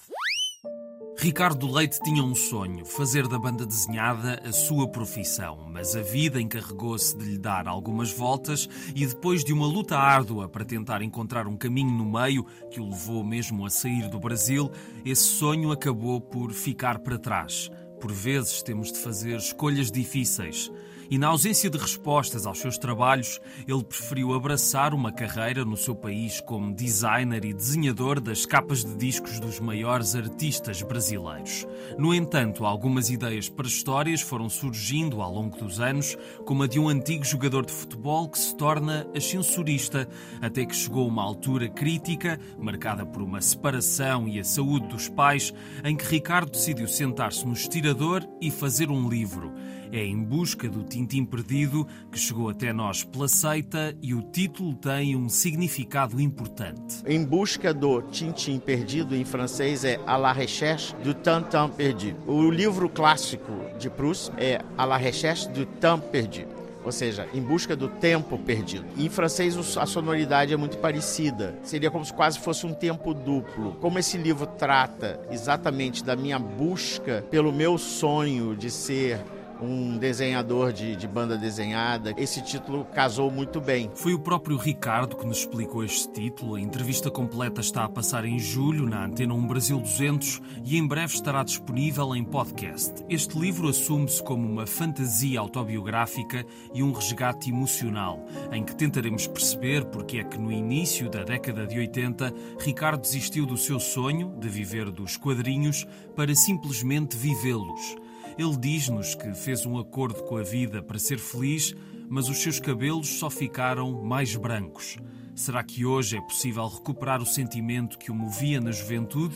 Ricardo 1.21 1.69
Leite 1.69 2.00
tinha 2.01 2.24
um 2.24 2.33
sonho, 2.33 2.86
fazer 2.86 3.27
da 3.27 3.38
banda 3.38 3.66
desenhada 3.66 4.42
a 4.42 4.54
sua 4.54 4.88
profissão, 4.88 5.68
mas 5.69 5.94
a 5.94 6.01
vida 6.01 6.39
encarregou-se 6.39 7.18
de 7.18 7.25
lhe 7.25 7.38
dar 7.38 7.68
algumas 7.68 8.10
voltas 8.10 8.69
e 8.95 9.06
depois 9.06 9.44
de 9.44 9.51
uma 9.51 9.68
luta 9.68 9.98
árdua 9.98 10.48
para 10.48 10.63
tentar 10.63 11.01
encontrar 11.01 11.45
um 11.45 11.57
caminho 11.57 11.92
no 11.92 12.06
meio 12.06 12.45
que 12.71 12.80
o 12.80 12.89
levou 12.89 13.21
mesmo 13.21 13.66
a 13.66 13.69
sair 13.69 14.07
do 14.07 14.18
Brasil, 14.18 14.71
esse 15.04 15.24
sonho 15.24 15.74
acabou 15.74 16.21
por 16.21 16.54
ficar 16.54 17.00
para 17.00 17.19
trás. 17.19 17.69
Por 18.00 18.13
vezes 18.13 18.63
temos 18.63 18.89
de 18.89 19.00
fazer 19.00 19.36
escolhas 19.36 19.92
difíceis 19.92 20.72
e, 21.09 21.17
na 21.17 21.27
ausência 21.27 21.69
de 21.69 21.77
respostas 21.77 22.45
aos 22.45 22.59
seus 22.59 22.77
trabalhos, 22.77 23.39
ele 23.67 23.83
preferiu 23.83 24.33
abraçar 24.33 24.94
uma 24.94 25.11
carreira 25.11 25.65
no 25.65 25.75
seu 25.75 25.95
país 25.95 26.39
como 26.41 26.73
designer 26.73 27.44
e 27.45 27.53
desenhador 27.53 28.19
das 28.19 28.45
capas 28.45 28.83
de 28.83 28.95
discos 28.95 29.39
dos 29.39 29.59
maiores 29.59 30.15
artistas 30.15 30.81
brasileiros. 30.81 31.65
No 31.97 32.13
entanto, 32.13 32.65
algumas 32.65 33.09
ideias 33.09 33.50
para 33.50 33.67
histórias 33.67 34.21
foram 34.21 34.50
surgindo 34.50 35.22
ao 35.22 35.34
longo 35.34 35.57
dos 35.57 35.79
anos, 35.79 36.17
como 36.45 36.63
a 36.63 36.67
de 36.67 36.79
um 36.79 36.88
antigo 36.88 37.25
jogador 37.25 37.65
de 37.65 37.72
futebol 37.72 38.29
que 38.29 38.38
se 38.38 38.55
torna 38.55 39.07
ascensorista, 39.15 40.07
até 40.41 40.65
que 40.65 40.75
chegou 40.75 41.07
uma 41.07 41.24
altura 41.24 41.67
crítica, 41.69 42.39
marcada 42.57 43.05
por 43.05 43.22
uma 43.22 43.41
separação 43.41 44.27
e 44.27 44.39
a 44.39 44.43
saúde 44.43 44.88
dos 44.88 45.10
pais, 45.10 45.53
em 45.84 45.95
que 45.95 46.05
Ricardo 46.05 46.51
decidiu 46.51 46.88
sentar-se 46.88 47.45
no 47.45 47.53
estirador 47.53 48.27
e 48.41 48.51
fazer 48.51 48.89
um 48.91 49.10
livro. 49.10 49.53
É 49.91 50.05
em 50.05 50.24
busca 50.24 50.69
do 50.69 50.84
Tintim 51.00 51.24
perdido 51.24 51.88
que 52.12 52.20
chegou 52.20 52.50
até 52.50 52.74
nós 52.74 53.06
pela 53.06 53.29
seita 53.29 53.96
e 54.01 54.13
o 54.13 54.22
título 54.22 54.75
tem 54.75 55.15
um 55.15 55.29
significado 55.29 56.20
importante. 56.20 57.01
Em 57.08 57.24
busca 57.24 57.74
do 57.74 58.01
Tintim 58.01 58.60
perdido 58.60 59.15
em 59.15 59.24
francês 59.24 59.86
é 59.86 59.98
À 60.06 60.18
la 60.18 60.34
recherche 60.34 60.94
du 61.01 61.13
Tintin 61.13 61.70
perdu. 61.77 62.18
O 62.27 62.51
livro 62.51 62.89
clássico 62.89 63.50
de 63.79 63.89
Proust 63.89 64.34
é 64.38 64.62
À 64.77 64.84
la 64.84 64.98
recherche 64.98 65.48
du 65.50 65.65
temps 65.65 66.03
perdu 66.12 66.60
ou 66.84 66.91
seja, 66.94 67.27
em 67.34 67.41
busca 67.41 67.75
do 67.75 67.88
tempo 67.88 68.38
perdido. 68.38 68.86
em 68.98 69.10
francês 69.10 69.56
a 69.77 69.86
sonoridade 69.86 70.53
é 70.53 70.58
muito 70.58 70.77
parecida, 70.77 71.53
seria 71.62 71.91
como 71.91 72.06
se 72.06 72.13
quase 72.13 72.39
fosse 72.39 72.65
um 72.65 72.74
tempo 72.74 73.13
duplo. 73.13 73.74
Como 73.82 74.00
esse 74.00 74.18
livro 74.18 74.48
trata 74.48 75.20
exatamente 75.29 76.03
da 76.03 76.15
minha 76.15 76.39
busca 76.39 77.24
pelo 77.29 77.51
meu 77.51 77.77
sonho 77.77 78.56
de 78.56 78.72
ser 78.72 79.20
um 79.62 79.98
desenhador 79.98 80.72
de, 80.72 80.96
de, 80.96 81.08
banda 81.08 81.38
desenhada. 81.38 82.13
Esse 82.18 82.42
título 82.42 82.86
casou 82.86 83.30
muito 83.30 83.60
bem. 83.60 83.89
Foi 83.94 84.13
o 84.13 84.20
próprio 84.20 84.58
Ricardo 84.58 85.16
que 85.16 85.25
nos 85.25 85.39
explicou 85.39 85.84
este 85.84 86.10
título. 86.12 86.56
A 86.56 86.62
entrevista 86.62 87.12
completa 87.12 87.62
está 87.62 87.84
a 87.84 87.89
passar 87.89 88.25
em 88.25 88.39
julho 88.39 88.88
na 88.88 89.06
Antena 89.06 89.34
1 89.34 89.48
Brasil 89.48 89.80
200 89.80 90.42
e 90.63 90.78
em 90.78 90.88
breve 90.88 91.13
estará 91.13 91.44
disponível 91.44 92.16
em 92.16 92.24
podcast. 92.24 93.04
Este 93.10 93.38
livro 93.38 93.68
assume-se 93.68 94.24
como 94.24 94.48
uma 94.48 94.66
fantasia 94.66 95.39
autobiográfica 95.39 96.46
e 96.74 96.82
um 96.82 96.92
resgate 96.92 97.50
emocional, 97.50 98.25
em 98.51 98.63
que 98.63 98.75
tentaremos 98.75 99.28
perceber 99.28 99.86
porque 99.86 100.20
é 100.20 100.24
que 100.24 100.38
no 100.38 100.51
início 100.51 101.10
da 101.10 101.24
década 101.24 101.66
de 101.66 101.78
80 101.78 102.34
Ricardo 102.60 103.01
desistiu 103.01 103.46
do 103.46 103.58
seu 103.58 103.80
sonho 103.80 104.36
de 104.39 104.48
viver 104.48 104.89
dos 104.92 105.18
quadrinhos 105.18 105.86
para 106.16 106.34
simplesmente 106.36 107.18
vivê-los. 107.18 108.09
Ele 108.39 108.55
diz-nos 108.55 109.15
que 109.15 109.34
fez 109.34 109.65
um 109.65 109.77
acordo 109.77 110.24
com 110.24 110.38
a 110.38 110.41
vida 110.41 110.81
para 110.81 110.98
ser 110.98 111.19
feliz, 111.19 111.75
mas 112.08 112.29
os 112.29 112.38
seus 112.38 112.58
cabelos 112.58 113.19
só 113.19 113.29
ficaram 113.29 114.01
mais 114.01 114.34
brancos. 114.34 114.96
Será 115.36 115.62
que 115.62 115.86
hoje 115.86 116.15
é 116.15 116.22
possível 116.22 116.65
recuperar 116.65 117.22
o 117.22 117.25
sentimento 117.25 118.00
que 118.00 118.10
o 118.10 118.15
movia 118.15 118.62
na 118.62 118.72
juventude? 118.72 119.36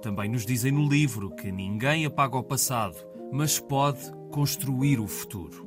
Também 0.00 0.30
nos 0.30 0.46
dizem 0.46 0.70
no 0.70 0.88
livro 0.88 1.34
que 1.34 1.50
ninguém 1.50 2.06
apaga 2.06 2.36
o 2.36 2.42
passado, 2.44 2.94
mas 3.32 3.58
pode 3.58 4.12
construir 4.30 5.00
o 5.00 5.08
futuro. 5.08 5.65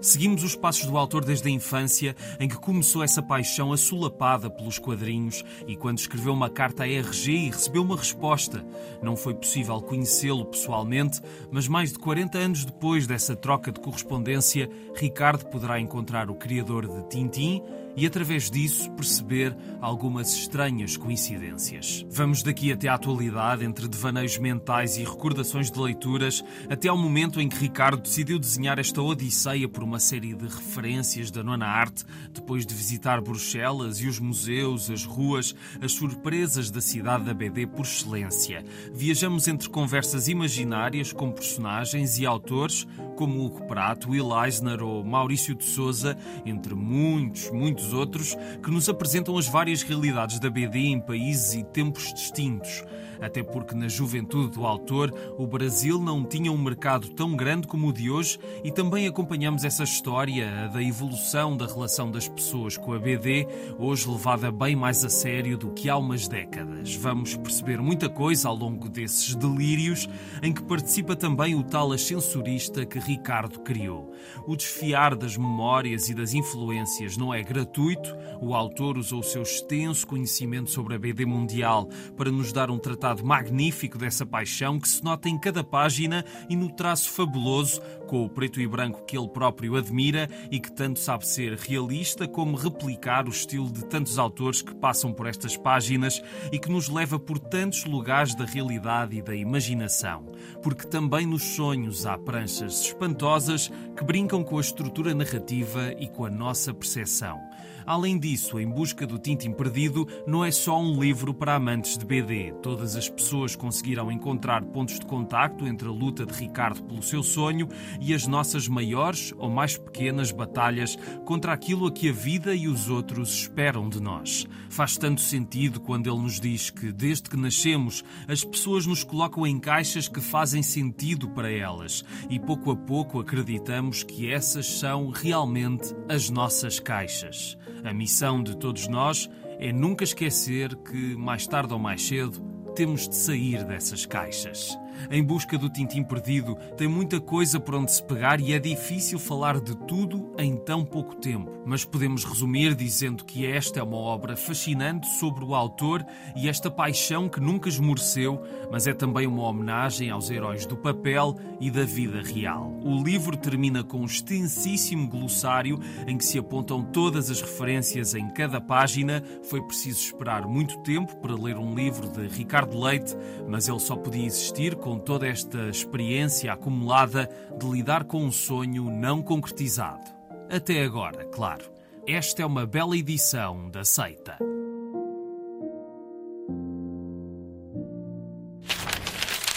Seguimos 0.00 0.44
os 0.44 0.54
passos 0.54 0.86
do 0.86 0.98
autor 0.98 1.24
desde 1.24 1.48
a 1.48 1.50
infância, 1.50 2.14
em 2.38 2.48
que 2.48 2.56
começou 2.56 3.02
essa 3.02 3.22
paixão 3.22 3.72
assolapada 3.72 4.50
pelos 4.50 4.78
quadrinhos 4.78 5.44
e 5.66 5.76
quando 5.76 5.98
escreveu 5.98 6.32
uma 6.32 6.50
carta 6.50 6.84
à 6.84 6.88
RG 6.88 7.32
e 7.32 7.50
recebeu 7.50 7.82
uma 7.82 7.96
resposta. 7.96 8.64
Não 9.02 9.16
foi 9.16 9.34
possível 9.34 9.80
conhecê-lo 9.80 10.44
pessoalmente, 10.44 11.20
mas 11.50 11.68
mais 11.68 11.92
de 11.92 11.98
40 11.98 12.38
anos 12.38 12.64
depois 12.64 13.06
dessa 13.06 13.34
troca 13.34 13.72
de 13.72 13.80
correspondência, 13.80 14.68
Ricardo 14.94 15.46
poderá 15.46 15.80
encontrar 15.80 16.30
o 16.30 16.34
criador 16.34 16.86
de 16.86 17.08
Tintim 17.08 17.62
e, 17.96 18.06
através 18.06 18.50
disso, 18.50 18.90
perceber 18.92 19.56
algumas 19.80 20.32
estranhas 20.32 20.96
coincidências. 20.96 22.04
Vamos 22.10 22.42
daqui 22.42 22.72
até 22.72 22.88
à 22.88 22.94
atualidade, 22.94 23.64
entre 23.64 23.88
devaneios 23.88 24.38
mentais 24.38 24.96
e 24.96 25.04
recordações 25.04 25.70
de 25.70 25.78
leituras, 25.78 26.44
até 26.68 26.88
ao 26.88 26.96
momento 26.96 27.40
em 27.40 27.48
que 27.48 27.56
Ricardo 27.56 28.02
decidiu 28.02 28.38
desenhar 28.38 28.78
esta 28.78 29.00
odisseia 29.02 29.68
por 29.68 29.82
uma 29.82 29.98
série 29.98 30.34
de 30.34 30.44
referências 30.44 31.30
da 31.30 31.42
nona 31.42 31.66
arte, 31.66 32.04
depois 32.32 32.66
de 32.66 32.74
visitar 32.74 33.20
Bruxelas 33.20 34.00
e 34.00 34.08
os 34.08 34.18
museus, 34.18 34.90
as 34.90 35.04
ruas, 35.04 35.54
as 35.80 35.92
surpresas 35.92 36.70
da 36.70 36.80
cidade 36.80 37.24
da 37.24 37.34
BD 37.34 37.66
por 37.66 37.82
excelência. 37.82 38.64
Viajamos 38.92 39.48
entre 39.48 39.68
conversas 39.68 40.28
imaginárias 40.28 41.12
com 41.12 41.30
personagens 41.30 42.18
e 42.18 42.26
autores 42.26 42.86
como 43.16 43.44
Hugo 43.44 43.66
Prato, 43.66 44.10
Will 44.10 44.30
Eisner 44.42 44.82
ou 44.82 45.04
Maurício 45.04 45.54
de 45.54 45.64
Souza, 45.64 46.16
entre 46.44 46.74
muitos, 46.74 47.50
muitos 47.50 47.83
muitos 47.84 47.92
outros 47.92 48.36
que 48.62 48.70
nos 48.70 48.88
apresentam 48.88 49.36
as 49.36 49.46
várias 49.46 49.82
realidades 49.82 50.38
da 50.38 50.48
BD 50.48 50.78
em 50.86 51.00
países 51.00 51.54
e 51.54 51.62
tempos 51.62 52.12
distintos 52.14 52.82
até 53.20 53.42
porque 53.42 53.74
na 53.74 53.88
juventude 53.88 54.50
do 54.50 54.66
autor 54.66 55.12
o 55.38 55.46
Brasil 55.46 56.00
não 56.00 56.24
tinha 56.24 56.50
um 56.50 56.58
mercado 56.58 57.08
tão 57.10 57.36
grande 57.36 57.66
como 57.66 57.88
o 57.88 57.92
de 57.92 58.10
hoje 58.10 58.38
e 58.62 58.70
também 58.70 59.06
acompanhamos 59.06 59.64
essa 59.64 59.84
história 59.84 60.68
da 60.72 60.82
evolução 60.82 61.56
da 61.56 61.66
relação 61.66 62.10
das 62.10 62.28
pessoas 62.28 62.76
com 62.76 62.92
a 62.92 62.98
BD, 62.98 63.46
hoje 63.78 64.08
levada 64.08 64.50
bem 64.50 64.74
mais 64.74 65.04
a 65.04 65.08
sério 65.08 65.56
do 65.56 65.70
que 65.70 65.88
há 65.88 65.96
umas 65.96 66.26
décadas. 66.28 66.94
Vamos 66.96 67.36
perceber 67.36 67.80
muita 67.80 68.08
coisa 68.08 68.48
ao 68.48 68.56
longo 68.56 68.88
desses 68.88 69.34
delírios 69.34 70.08
em 70.42 70.52
que 70.52 70.62
participa 70.62 71.14
também 71.14 71.54
o 71.54 71.62
tal 71.62 71.92
ascensorista 71.92 72.84
que 72.84 72.98
Ricardo 72.98 73.60
criou. 73.60 74.12
O 74.46 74.56
desfiar 74.56 75.14
das 75.14 75.36
memórias 75.36 76.08
e 76.08 76.14
das 76.14 76.34
influências 76.34 77.16
não 77.16 77.32
é 77.32 77.42
gratuito, 77.42 78.16
o 78.40 78.54
autor 78.54 78.98
usou 78.98 79.20
o 79.20 79.24
seu 79.24 79.42
extenso 79.42 80.06
conhecimento 80.06 80.70
sobre 80.70 80.94
a 80.94 80.98
BD 80.98 81.24
mundial 81.24 81.88
para 82.16 82.30
nos 82.30 82.52
dar 82.52 82.70
um 82.70 82.78
tratado 82.78 83.03
lado 83.04 83.22
magnífico 83.22 83.98
dessa 83.98 84.24
paixão 84.24 84.80
que 84.80 84.88
se 84.88 85.04
nota 85.04 85.28
em 85.28 85.38
cada 85.38 85.62
página 85.62 86.24
e 86.48 86.56
no 86.56 86.70
traço 86.70 87.10
fabuloso, 87.10 87.78
com 88.06 88.24
o 88.24 88.30
preto 88.30 88.62
e 88.62 88.66
branco 88.66 89.04
que 89.04 89.16
ele 89.16 89.28
próprio 89.28 89.76
admira 89.76 90.26
e 90.50 90.58
que 90.58 90.72
tanto 90.72 90.98
sabe 90.98 91.26
ser 91.26 91.52
realista 91.54 92.26
como 92.26 92.56
replicar 92.56 93.26
o 93.26 93.30
estilo 93.30 93.70
de 93.70 93.84
tantos 93.84 94.18
autores 94.18 94.62
que 94.62 94.74
passam 94.74 95.12
por 95.12 95.26
estas 95.26 95.54
páginas 95.54 96.22
e 96.50 96.58
que 96.58 96.70
nos 96.70 96.88
leva 96.88 97.18
por 97.18 97.38
tantos 97.38 97.84
lugares 97.84 98.34
da 98.34 98.46
realidade 98.46 99.18
e 99.18 99.22
da 99.22 99.36
imaginação. 99.36 100.32
Porque 100.62 100.86
também 100.86 101.26
nos 101.26 101.42
sonhos 101.42 102.06
há 102.06 102.16
pranchas 102.16 102.80
espantosas 102.80 103.70
que 103.94 104.04
brincam 104.04 104.42
com 104.42 104.56
a 104.56 104.62
estrutura 104.62 105.14
narrativa 105.14 105.92
e 105.98 106.08
com 106.08 106.24
a 106.24 106.30
nossa 106.30 106.72
percepção. 106.72 107.38
Além 107.86 108.18
disso, 108.18 108.58
Em 108.58 108.66
Busca 108.66 109.06
do 109.06 109.18
Tintim 109.18 109.52
Perdido 109.52 110.08
não 110.26 110.44
é 110.44 110.50
só 110.50 110.80
um 110.80 110.98
livro 110.98 111.34
para 111.34 111.54
amantes 111.54 111.98
de 111.98 112.06
BD. 112.06 112.52
Todas 112.62 112.96
as 112.96 113.08
pessoas 113.08 113.54
conseguirão 113.54 114.10
encontrar 114.10 114.64
pontos 114.64 114.98
de 114.98 115.04
contacto 115.04 115.66
entre 115.66 115.86
a 115.86 115.90
luta 115.90 116.24
de 116.24 116.32
Ricardo 116.32 116.82
pelo 116.82 117.02
seu 117.02 117.22
sonho 117.22 117.68
e 118.00 118.14
as 118.14 118.26
nossas 118.26 118.66
maiores 118.68 119.34
ou 119.36 119.50
mais 119.50 119.76
pequenas 119.76 120.32
batalhas 120.32 120.96
contra 121.26 121.52
aquilo 121.52 121.86
a 121.86 121.92
que 121.92 122.08
a 122.08 122.12
vida 122.12 122.54
e 122.54 122.68
os 122.68 122.88
outros 122.88 123.42
esperam 123.42 123.88
de 123.88 124.00
nós. 124.00 124.46
Faz 124.70 124.96
tanto 124.96 125.20
sentido 125.20 125.78
quando 125.78 126.10
ele 126.10 126.22
nos 126.22 126.40
diz 126.40 126.70
que, 126.70 126.90
desde 126.90 127.28
que 127.28 127.36
nascemos, 127.36 128.02
as 128.26 128.42
pessoas 128.42 128.86
nos 128.86 129.04
colocam 129.04 129.46
em 129.46 129.60
caixas 129.60 130.08
que 130.08 130.20
fazem 130.20 130.62
sentido 130.62 131.28
para 131.28 131.52
elas 131.52 132.02
e 132.30 132.40
pouco 132.40 132.70
a 132.70 132.76
pouco 132.76 133.20
acreditamos 133.20 134.02
que 134.02 134.30
essas 134.30 134.66
são 134.66 135.10
realmente 135.10 135.94
as 136.08 136.30
nossas 136.30 136.80
caixas. 136.80 137.56
A 137.84 137.92
missão 137.92 138.42
de 138.42 138.56
todos 138.56 138.88
nós 138.88 139.28
é 139.58 139.70
nunca 139.70 140.04
esquecer 140.04 140.74
que, 140.76 141.14
mais 141.16 141.46
tarde 141.46 141.74
ou 141.74 141.78
mais 141.78 142.02
cedo, 142.02 142.40
temos 142.74 143.06
de 143.06 143.14
sair 143.14 143.62
dessas 143.64 144.06
caixas. 144.06 144.76
Em 145.10 145.22
busca 145.22 145.58
do 145.58 145.68
Tintim 145.68 146.02
Perdido, 146.02 146.56
tem 146.76 146.88
muita 146.88 147.20
coisa 147.20 147.58
por 147.58 147.74
onde 147.74 147.92
se 147.92 148.02
pegar 148.02 148.40
e 148.40 148.52
é 148.52 148.58
difícil 148.58 149.18
falar 149.18 149.60
de 149.60 149.76
tudo 149.76 150.32
em 150.38 150.56
tão 150.56 150.84
pouco 150.84 151.14
tempo. 151.16 151.50
Mas 151.64 151.84
podemos 151.84 152.24
resumir 152.24 152.74
dizendo 152.74 153.24
que 153.24 153.46
esta 153.46 153.80
é 153.80 153.82
uma 153.82 153.96
obra 153.96 154.36
fascinante 154.36 155.06
sobre 155.18 155.44
o 155.44 155.54
autor 155.54 156.04
e 156.36 156.48
esta 156.48 156.70
paixão 156.70 157.28
que 157.28 157.40
nunca 157.40 157.68
esmoreceu, 157.68 158.42
mas 158.70 158.86
é 158.86 158.92
também 158.92 159.26
uma 159.26 159.42
homenagem 159.44 160.10
aos 160.10 160.30
heróis 160.30 160.66
do 160.66 160.76
papel 160.76 161.36
e 161.60 161.70
da 161.70 161.84
vida 161.84 162.20
real. 162.22 162.72
O 162.82 163.02
livro 163.02 163.36
termina 163.36 163.82
com 163.82 164.00
um 164.00 164.04
extensíssimo 164.04 165.08
glossário 165.08 165.78
em 166.06 166.18
que 166.18 166.24
se 166.24 166.38
apontam 166.38 166.82
todas 166.82 167.30
as 167.30 167.40
referências 167.40 168.14
em 168.14 168.28
cada 168.30 168.60
página. 168.60 169.22
Foi 169.44 169.62
preciso 169.62 170.00
esperar 170.00 170.46
muito 170.46 170.78
tempo 170.78 171.16
para 171.16 171.34
ler 171.34 171.56
um 171.56 171.74
livro 171.74 172.08
de 172.08 172.26
Ricardo 172.26 172.78
Leite, 172.78 173.16
mas 173.48 173.68
ele 173.68 173.80
só 173.80 173.96
podia 173.96 174.26
existir 174.26 174.76
com 174.84 174.98
toda 174.98 175.26
esta 175.26 175.70
experiência 175.70 176.52
acumulada 176.52 177.26
de 177.58 177.66
lidar 177.66 178.04
com 178.04 178.22
um 178.22 178.30
sonho 178.30 178.90
não 178.90 179.22
concretizado. 179.22 180.04
Até 180.50 180.84
agora, 180.84 181.24
claro. 181.24 181.64
Esta 182.06 182.42
é 182.42 182.46
uma 182.46 182.66
bela 182.66 182.94
edição 182.94 183.70
da 183.70 183.82
Seita. 183.82 184.36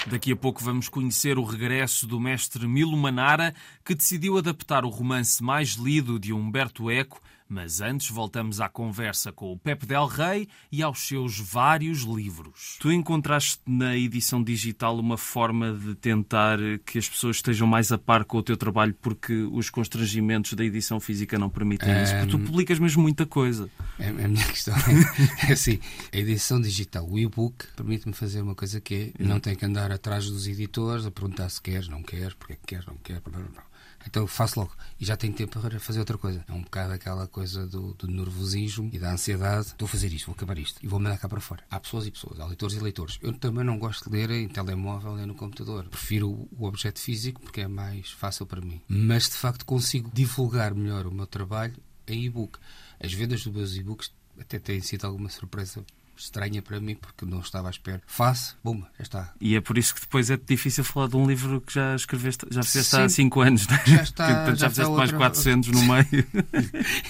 Daqui 0.09 0.31
a 0.31 0.35
pouco 0.37 0.63
vamos 0.63 0.87
conhecer 0.87 1.37
o 1.37 1.43
regresso 1.43 2.07
do 2.07 2.21
mestre 2.21 2.65
Milo 2.65 2.95
Manara, 2.95 3.53
que 3.83 3.93
decidiu 3.93 4.37
adaptar 4.37 4.85
o 4.85 4.89
romance 4.89 5.43
mais 5.43 5.71
lido 5.71 6.17
de 6.17 6.31
Humberto 6.31 6.89
Eco 6.89 7.19
mas 7.49 7.81
antes 7.81 8.09
voltamos 8.09 8.59
à 8.59 8.69
conversa 8.69 9.31
com 9.31 9.51
o 9.51 9.57
Pepe 9.57 9.85
Del 9.85 10.05
Rey 10.05 10.47
e 10.71 10.81
aos 10.81 11.07
seus 11.07 11.39
vários 11.39 12.01
livros. 12.01 12.77
Tu 12.79 12.91
encontraste 12.91 13.61
na 13.65 13.95
edição 13.95 14.43
digital 14.43 14.97
uma 14.99 15.17
forma 15.17 15.73
de 15.73 15.95
tentar 15.95 16.57
que 16.85 16.97
as 16.97 17.07
pessoas 17.07 17.37
estejam 17.37 17.67
mais 17.67 17.91
a 17.91 17.97
par 17.97 18.25
com 18.25 18.37
o 18.37 18.43
teu 18.43 18.57
trabalho 18.57 18.93
porque 19.01 19.33
os 19.51 19.69
constrangimentos 19.69 20.53
da 20.53 20.63
edição 20.63 20.99
física 20.99 21.37
não 21.37 21.49
permitem 21.49 21.89
um... 21.89 22.03
isso? 22.03 22.13
Porque 22.13 22.31
tu 22.31 22.39
publicas 22.39 22.79
mesmo 22.79 23.01
muita 23.01 23.25
coisa. 23.25 23.69
É, 23.99 24.09
a 24.09 24.27
minha 24.27 24.45
questão 24.47 24.75
é, 24.75 25.49
é 25.49 25.53
assim: 25.53 25.79
a 26.13 26.17
edição 26.17 26.59
digital, 26.59 27.07
o 27.09 27.17
e-book, 27.17 27.65
permite-me 27.75 28.13
fazer 28.13 28.41
uma 28.41 28.55
coisa 28.55 28.81
que 28.81 29.13
é: 29.17 29.23
não 29.23 29.39
tenho 29.39 29.57
que 29.57 29.65
andar 29.65 29.91
atrás 29.91 30.29
dos 30.29 30.47
editores 30.47 31.05
a 31.05 31.11
perguntar 31.11 31.49
se 31.49 31.61
queres, 31.61 31.87
não 31.87 32.03
queres, 32.03 32.33
porque 32.33 32.53
é 32.53 32.55
que 32.55 32.65
queres, 32.67 32.85
não 32.85 32.95
queres. 32.97 33.21
Blá, 33.23 33.39
blá, 33.39 33.49
blá. 33.49 33.63
Então 34.07 34.23
eu 34.23 34.27
faço 34.27 34.59
logo. 34.59 34.71
E 34.99 35.05
já 35.05 35.15
tenho 35.15 35.33
tempo 35.33 35.59
para 35.59 35.79
fazer 35.79 35.99
outra 35.99 36.17
coisa. 36.17 36.43
É 36.47 36.53
um 36.53 36.61
bocado 36.61 36.93
aquela 36.93 37.27
coisa 37.27 37.67
do, 37.67 37.93
do 37.93 38.07
nervosismo 38.07 38.89
e 38.93 38.97
da 38.97 39.11
ansiedade. 39.11 39.73
A 39.81 39.87
fazer 39.87 40.11
isto, 40.11 40.27
vou 40.27 40.35
acabar 40.35 40.57
isto 40.57 40.83
e 40.83 40.87
vou 40.87 40.99
mandar 40.99 41.17
cá 41.17 41.29
para 41.29 41.39
fora. 41.39 41.63
Há 41.69 41.79
pessoas 41.79 42.07
e 42.07 42.11
pessoas, 42.11 42.39
há 42.39 42.45
leitores 42.45 42.75
e 42.75 42.79
leitores. 42.79 43.19
Eu 43.21 43.33
também 43.33 43.63
não 43.63 43.77
gosto 43.77 44.09
de 44.09 44.15
ler 44.15 44.31
em 44.31 44.47
telemóvel 44.47 45.15
nem 45.15 45.25
no 45.25 45.35
computador. 45.35 45.85
Prefiro 45.85 46.47
o 46.51 46.65
objeto 46.65 46.99
físico 46.99 47.41
porque 47.41 47.61
é 47.61 47.67
mais 47.67 48.11
fácil 48.11 48.45
para 48.45 48.61
mim. 48.61 48.81
Mas 48.87 49.29
de 49.29 49.35
facto 49.35 49.65
consigo 49.65 50.09
divulgar 50.13 50.73
melhor 50.73 51.05
o 51.05 51.13
meu 51.13 51.27
trabalho 51.27 51.75
em 52.07 52.25
e-book. 52.25 52.59
As 52.99 53.13
vendas 53.13 53.43
dos 53.43 53.53
meus 53.53 53.75
e-books 53.75 54.11
até 54.39 54.59
têm 54.59 54.81
sido 54.81 55.05
alguma 55.05 55.29
surpresa 55.29 55.85
estranha 56.17 56.61
para 56.61 56.79
mim, 56.79 56.95
porque 56.95 57.25
não 57.25 57.39
estava 57.39 57.67
à 57.67 57.71
espera. 57.71 58.01
Faço, 58.07 58.57
bum, 58.63 58.81
já 58.97 59.03
está. 59.03 59.33
E 59.39 59.55
é 59.55 59.61
por 59.61 59.77
isso 59.77 59.93
que 59.95 60.01
depois 60.01 60.29
é 60.29 60.37
difícil 60.37 60.83
falar 60.83 61.07
de 61.07 61.15
um 61.15 61.27
livro 61.27 61.61
que 61.61 61.73
já 61.73 61.95
escreveste, 61.95 62.45
já 62.49 62.63
fizeste 62.63 62.95
Sim, 62.95 63.01
há 63.01 63.09
5 63.09 63.41
anos, 63.41 63.67
né? 63.67 63.81
Já 63.85 64.03
está. 64.03 64.27
Já, 64.47 64.55
já 64.55 64.69
fizeste 64.69 64.91
mais 64.91 65.13
outra... 65.13 65.17
400 65.17 65.69
no 65.69 65.81
meio. 65.87 66.27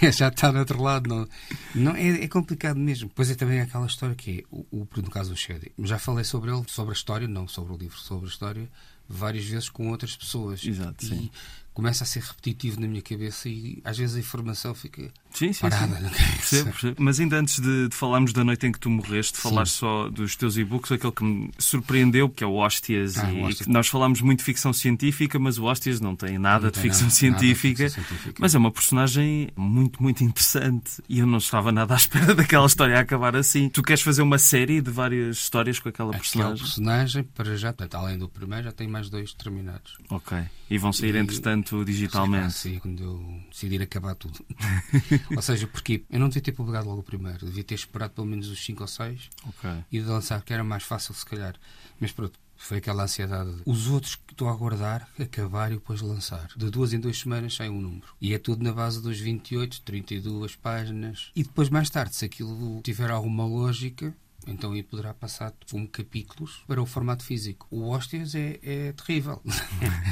é, 0.02 0.12
já 0.12 0.28
está 0.28 0.52
no 0.52 0.60
outro 0.60 0.82
lado. 0.82 1.08
Não, 1.08 1.28
não, 1.74 1.96
é, 1.96 2.24
é 2.24 2.28
complicado 2.28 2.78
mesmo. 2.78 3.10
Pois 3.14 3.30
é 3.30 3.36
também 3.36 3.60
aquela 3.60 3.86
história 3.86 4.16
que 4.16 4.40
é, 4.40 4.44
o, 4.52 4.66
o, 4.72 4.88
no 4.98 5.10
caso 5.10 5.30
do 5.30 5.36
Shady. 5.36 5.72
Já 5.80 5.98
falei 5.98 6.24
sobre 6.24 6.52
ele, 6.52 6.64
sobre 6.68 6.92
a 6.92 6.96
história, 6.96 7.28
não 7.28 7.48
sobre 7.48 7.74
o 7.74 7.78
livro, 7.78 7.98
sobre 7.98 8.26
a 8.26 8.30
história, 8.30 8.70
várias 9.08 9.46
vezes 9.46 9.70
com 9.70 9.90
outras 9.90 10.16
pessoas. 10.16 10.64
Exato, 10.66 11.06
e 11.06 11.08
sim 11.08 11.32
começa 11.78 12.04
a 12.04 12.08
ser 12.08 12.24
repetitivo 12.24 12.82
na 12.82 12.88
minha 12.88 13.04
cabeça 13.04 13.48
e 13.48 13.80
às 13.86 13.96
vezes 13.96 14.16
a 14.16 14.20
informação 14.20 14.74
fica 14.74 15.12
sim, 15.32 15.54
sim, 15.54 15.62
parada. 15.62 15.96
Sim. 16.10 16.10
Percebo, 16.38 16.72
percebo. 16.72 16.96
Mas 16.98 17.20
ainda 17.20 17.38
antes 17.38 17.60
de, 17.60 17.88
de, 17.88 17.96
falarmos 17.96 18.34
da 18.34 18.44
noite 18.44 18.66
em 18.66 18.72
que 18.72 18.80
tu 18.80 18.90
morreste, 18.90 19.38
falar 19.38 19.68
só 19.68 20.10
dos 20.10 20.36
teus 20.36 20.58
e-books, 20.58 20.92
aquele 20.92 21.12
que 21.14 21.24
me 21.24 21.52
surpreendeu, 21.60 22.30
que 22.30 22.44
é 22.44 22.48
o 22.48 22.56
Hóstias. 22.56 23.16
Ah, 23.20 23.32
e, 23.32 23.44
Hóstias. 23.44 23.68
nós 23.68 23.88
falámos 23.88 24.22
muito 24.22 24.40
de 24.40 24.46
ficção 24.46 24.74
científica, 24.74 25.38
mas 25.38 25.60
o 25.60 25.66
Hóstias 25.66 26.02
não 26.02 26.16
tem 26.16 26.40
nada, 26.40 26.64
Não 26.66 26.72
de, 26.72 26.74
tem 26.80 26.84
ficção 26.84 27.04
nada- 27.04 27.16
científica, 27.16 27.84
nada 27.84 27.90
de 27.90 27.96
ficção 27.96 28.04
científica. 28.18 28.40
Mas 28.42 28.56
é 28.56 28.58
uma 28.58 28.72
personagem 28.72 29.50
muito, 29.56 30.02
muito 30.02 30.24
interessante. 30.24 31.04
E 31.08 31.20
eu 31.20 31.28
não 31.28 31.38
estava 31.38 31.72
nada 31.72 31.94
à 31.94 31.98
espera 31.98 32.34
daquela 32.34 32.66
história 32.66 32.98
a 32.98 33.02
acabar 33.02 33.36
assim. 33.36 33.70
Tu 33.70 33.84
queres 33.84 34.02
fazer 34.02 34.24
uma 34.24 34.40
série 34.40 34.82
de 34.82 34.90
várias 34.90 35.38
histórias 35.38 35.78
com 35.80 35.90
aquela 35.90 36.12
personagem? 36.12 36.58
personagem, 36.66 37.24
para 37.24 37.56
já, 37.56 37.72
portanto, 37.72 38.02
além 38.04 38.18
do 38.18 38.28
primeiro, 38.28 38.64
já 38.64 38.72
tem 38.72 38.88
mais 38.88 39.10
dois 39.12 39.32
terminados. 39.34 39.96
Ok. 40.10 40.36
E 40.70 40.78
vão 40.80 40.92
sair, 40.92 41.14
E- 41.16 41.20
entretanto, 41.20 41.67
digitalmente. 41.86 42.54
Sim, 42.54 42.80
quando 42.80 43.04
eu 43.04 43.42
decidir 43.50 43.82
acabar 43.82 44.16
tudo. 44.16 44.44
ou 45.36 45.42
seja, 45.42 45.68
porque 45.68 46.04
eu 46.10 46.20
não 46.20 46.28
devia 46.28 46.42
ter 46.42 46.52
publicado 46.52 46.88
logo 46.88 47.02
o 47.02 47.04
primeiro, 47.04 47.46
devia 47.46 47.64
ter 47.64 47.76
esperado 47.76 48.14
pelo 48.14 48.28
menos 48.28 48.48
os 48.50 48.64
5 48.64 48.82
ou 48.82 48.88
6 48.88 49.30
Ok. 49.48 49.70
e 49.92 50.00
de 50.00 50.06
lançar, 50.06 50.42
que 50.42 50.54
era 50.54 50.64
mais 50.64 50.84
fácil 50.84 51.14
se 51.14 51.26
calhar. 51.26 51.56
Mas 52.00 52.12
pronto, 52.12 52.40
foi 52.56 52.78
aquela 52.78 53.04
ansiedade. 53.04 53.52
Os 53.66 53.88
outros 53.88 54.16
que 54.16 54.34
estou 54.34 54.50
a 54.50 54.52
aguardar, 54.52 55.08
acabar 55.20 55.72
e 55.72 55.76
depois 55.76 56.02
lançar. 56.02 56.50
De 56.56 56.70
duas 56.70 56.92
em 56.94 57.00
duas 57.00 57.18
semanas 57.18 57.56
sai 57.56 57.70
um 57.70 57.80
número. 57.80 58.08
E 58.20 58.34
é 58.34 58.40
tudo 58.40 58.64
na 58.64 58.74
base 58.74 59.02
dos 59.02 59.20
28, 59.20 59.82
32 59.82 60.56
páginas. 60.56 61.32
E 61.36 61.44
depois, 61.44 61.70
mais 61.70 61.90
tarde, 61.90 62.16
se 62.16 62.26
aquilo 62.26 62.82
tiver 62.84 63.12
alguma 63.12 63.46
lógica, 63.46 64.16
então 64.48 64.72
aí 64.72 64.82
poderá 64.82 65.14
passar 65.14 65.54
como 65.70 65.88
capítulos 65.88 66.64
para 66.66 66.82
o 66.82 66.86
formato 66.86 67.24
físico. 67.24 67.68
O 67.70 67.90
Hóstias 67.90 68.34
é, 68.34 68.60
é 68.64 68.92
terrível. 68.94 69.42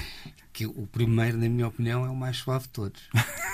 que 0.56 0.66
o 0.66 0.88
primeiro, 0.88 1.38
na 1.38 1.50
minha 1.50 1.68
opinião, 1.68 2.06
é 2.06 2.10
o 2.10 2.16
mais 2.16 2.38
suave 2.38 2.64
de 2.64 2.70
todos. 2.70 3.02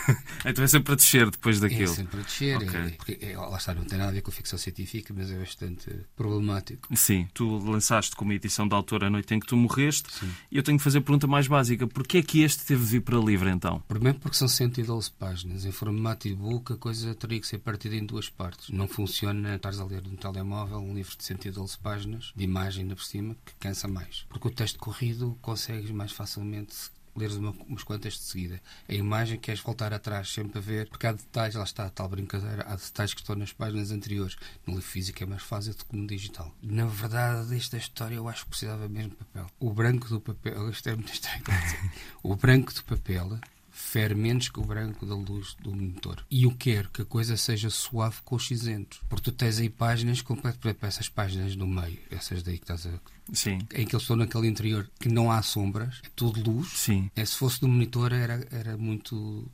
Então 0.46 0.64
é 0.64 0.68
sempre 0.68 0.94
a 0.94 0.96
descer 0.96 1.30
depois 1.30 1.58
É 1.58 1.62
daquilo. 1.62 1.94
sempre 1.94 2.20
a 2.20 2.24
descer. 2.24 2.58
Ok. 2.58 2.80
é- 2.80 2.90
porque, 2.92 3.18
é, 3.22 3.38
lá 3.38 3.58
está, 3.58 3.74
não 3.74 3.84
tem 3.86 3.98
nada 3.98 4.10
a 4.10 4.14
ver 4.14 4.22
com 4.22 4.32
a 4.32 4.34
ficção 4.34 4.58
científica, 4.58 5.14
mas 5.16 5.30
é 5.32 5.38
bastante 5.38 5.90
problemático. 6.16 6.88
Sim, 6.96 7.28
tu 7.34 7.58
lançaste 7.60 8.16
como 8.16 8.32
edição 8.34 8.68
de 8.68 8.74
autor 8.74 9.04
a 9.04 9.10
noite 9.10 9.34
em 9.34 9.40
que 9.40 9.46
tu 9.48 9.56
morreste. 9.58 10.12
Sim. 10.14 10.32
E 10.52 10.58
eu 10.58 10.64
tenho 10.64 10.78
que 10.78 10.84
fazer 10.84 11.00
a 11.00 11.02
pergunta 11.02 11.28
mais 11.28 11.48
básica: 11.48 11.88
porquê 11.88 12.20
é 12.20 12.22
que 12.24 12.42
este 12.42 12.66
teve 12.66 12.84
de 12.84 12.92
vir 12.92 13.02
para 13.02 13.18
livre 13.18 13.50
então? 13.50 13.82
Primeiro 13.88 14.20
porque 14.20 14.38
são 14.38 14.48
112 14.48 15.12
páginas. 15.12 15.66
Em 15.66 15.72
formato 15.72 16.28
e-book 16.28 16.74
a 16.74 16.78
coisa 16.78 17.14
teria 17.16 17.40
que 17.40 17.48
ser 17.48 17.60
partida 17.60 17.96
em 17.96 18.06
duas 18.06 18.30
partes. 18.30 18.70
Não 18.70 18.88
funciona 18.88 19.56
estares 19.56 19.80
a 19.80 19.86
ler 19.86 20.02
no 20.04 20.18
telemóvel 20.18 20.78
um 20.80 20.94
livro 20.94 21.16
de 21.18 21.24
112 21.24 21.78
páginas, 21.78 22.32
de 22.36 22.44
imagem 22.44 22.84
ainda 22.84 22.96
por 22.96 23.04
cima, 23.04 23.36
que 23.46 23.54
cansa 23.60 23.88
mais. 23.88 24.26
Porque 24.30 24.48
o 24.48 24.52
texto 24.52 24.80
corrido 24.80 25.38
consegues 25.42 25.92
mais 25.92 26.12
facilmente 26.12 26.76
leres 27.16 27.36
uma, 27.36 27.52
umas 27.68 27.84
quantas 27.84 28.14
de 28.14 28.20
seguida. 28.20 28.62
A 28.88 28.94
imagem 28.94 29.40
queres 29.40 29.62
voltar 29.62 29.94
atrás 29.94 30.32
sempre 30.32 30.60
a 30.60 30.62
ver, 30.62 30.90
porque 30.90 31.08
há 31.08 31.12
detalhes, 31.12 31.56
lá 31.56 31.64
está 31.64 31.86
a 31.86 31.90
tal 31.90 32.10
brincadeira, 32.10 32.64
há 32.68 32.76
detalhes 32.76 33.14
que 33.14 33.22
estão 33.22 33.36
nas 33.36 33.54
páginas 33.54 33.92
anteriores. 33.92 34.36
No 34.66 34.74
livro 34.74 34.88
físico 34.88 35.24
é 35.24 35.26
mais 35.26 35.44
fácil 35.44 35.74
do 35.74 35.86
que 35.86 35.96
no 35.96 36.08
digital. 36.08 36.54
Na 36.62 36.86
verdade, 36.86 37.56
esta 37.56 37.78
história 37.78 38.16
eu 38.16 38.28
acho 38.28 38.44
que 38.44 38.50
precisava 38.50 38.88
mesmo 38.88 39.12
de 39.12 39.18
papel. 39.18 39.48
O 39.60 39.72
branco 39.72 40.08
do 40.08 40.22
papel, 40.22 40.70
isto 40.72 40.90
é 40.90 40.96
muito 40.96 41.14
estranho. 41.14 41.44
O 42.24 42.36
branco 42.36 42.72
do 42.74 42.84
papel 42.84 43.40
fere 43.92 44.16
menos 44.16 44.48
que 44.48 44.58
o 44.58 44.64
branco 44.64 45.06
da 45.06 45.14
luz 45.14 45.54
do 45.62 45.70
monitor. 45.70 46.26
E 46.32 46.44
eu 46.44 46.56
quero 46.58 46.90
que 46.90 47.02
a 47.02 47.06
coisa 47.06 47.36
seja 47.36 47.70
suave 47.70 48.18
com 48.24 48.38
os 48.38 48.48
cinzentos. 48.48 49.02
Porque 49.10 49.30
tu 49.30 49.32
tens 49.34 49.60
aí 49.60 49.70
páginas 49.70 50.22
completas, 50.22 50.58
por 50.58 50.70
exemplo, 50.70 50.88
essas 50.88 51.10
páginas 51.10 51.56
no 51.58 51.68
meio, 51.68 52.00
essas 52.10 52.42
daí 52.42 52.58
que 52.58 52.64
estás 52.64 52.86
a. 52.86 53.00
Sim, 53.34 53.60
em 53.74 53.86
que 53.86 53.94
eles 53.94 54.04
estão 54.04 54.16
naquele 54.16 54.48
interior 54.48 54.90
que 55.00 55.10
não 55.10 55.30
há 55.30 55.42
sombras, 55.42 56.02
é 56.06 56.10
tudo 56.16 56.42
luz. 56.42 56.70
sim. 56.70 57.12
É, 57.16 57.26
se 57.26 57.36
fosse 57.36 57.62
no 57.62 57.68
monitor 57.68 58.14
era, 58.14 58.48
era 58.52 58.78
muito 58.78 59.46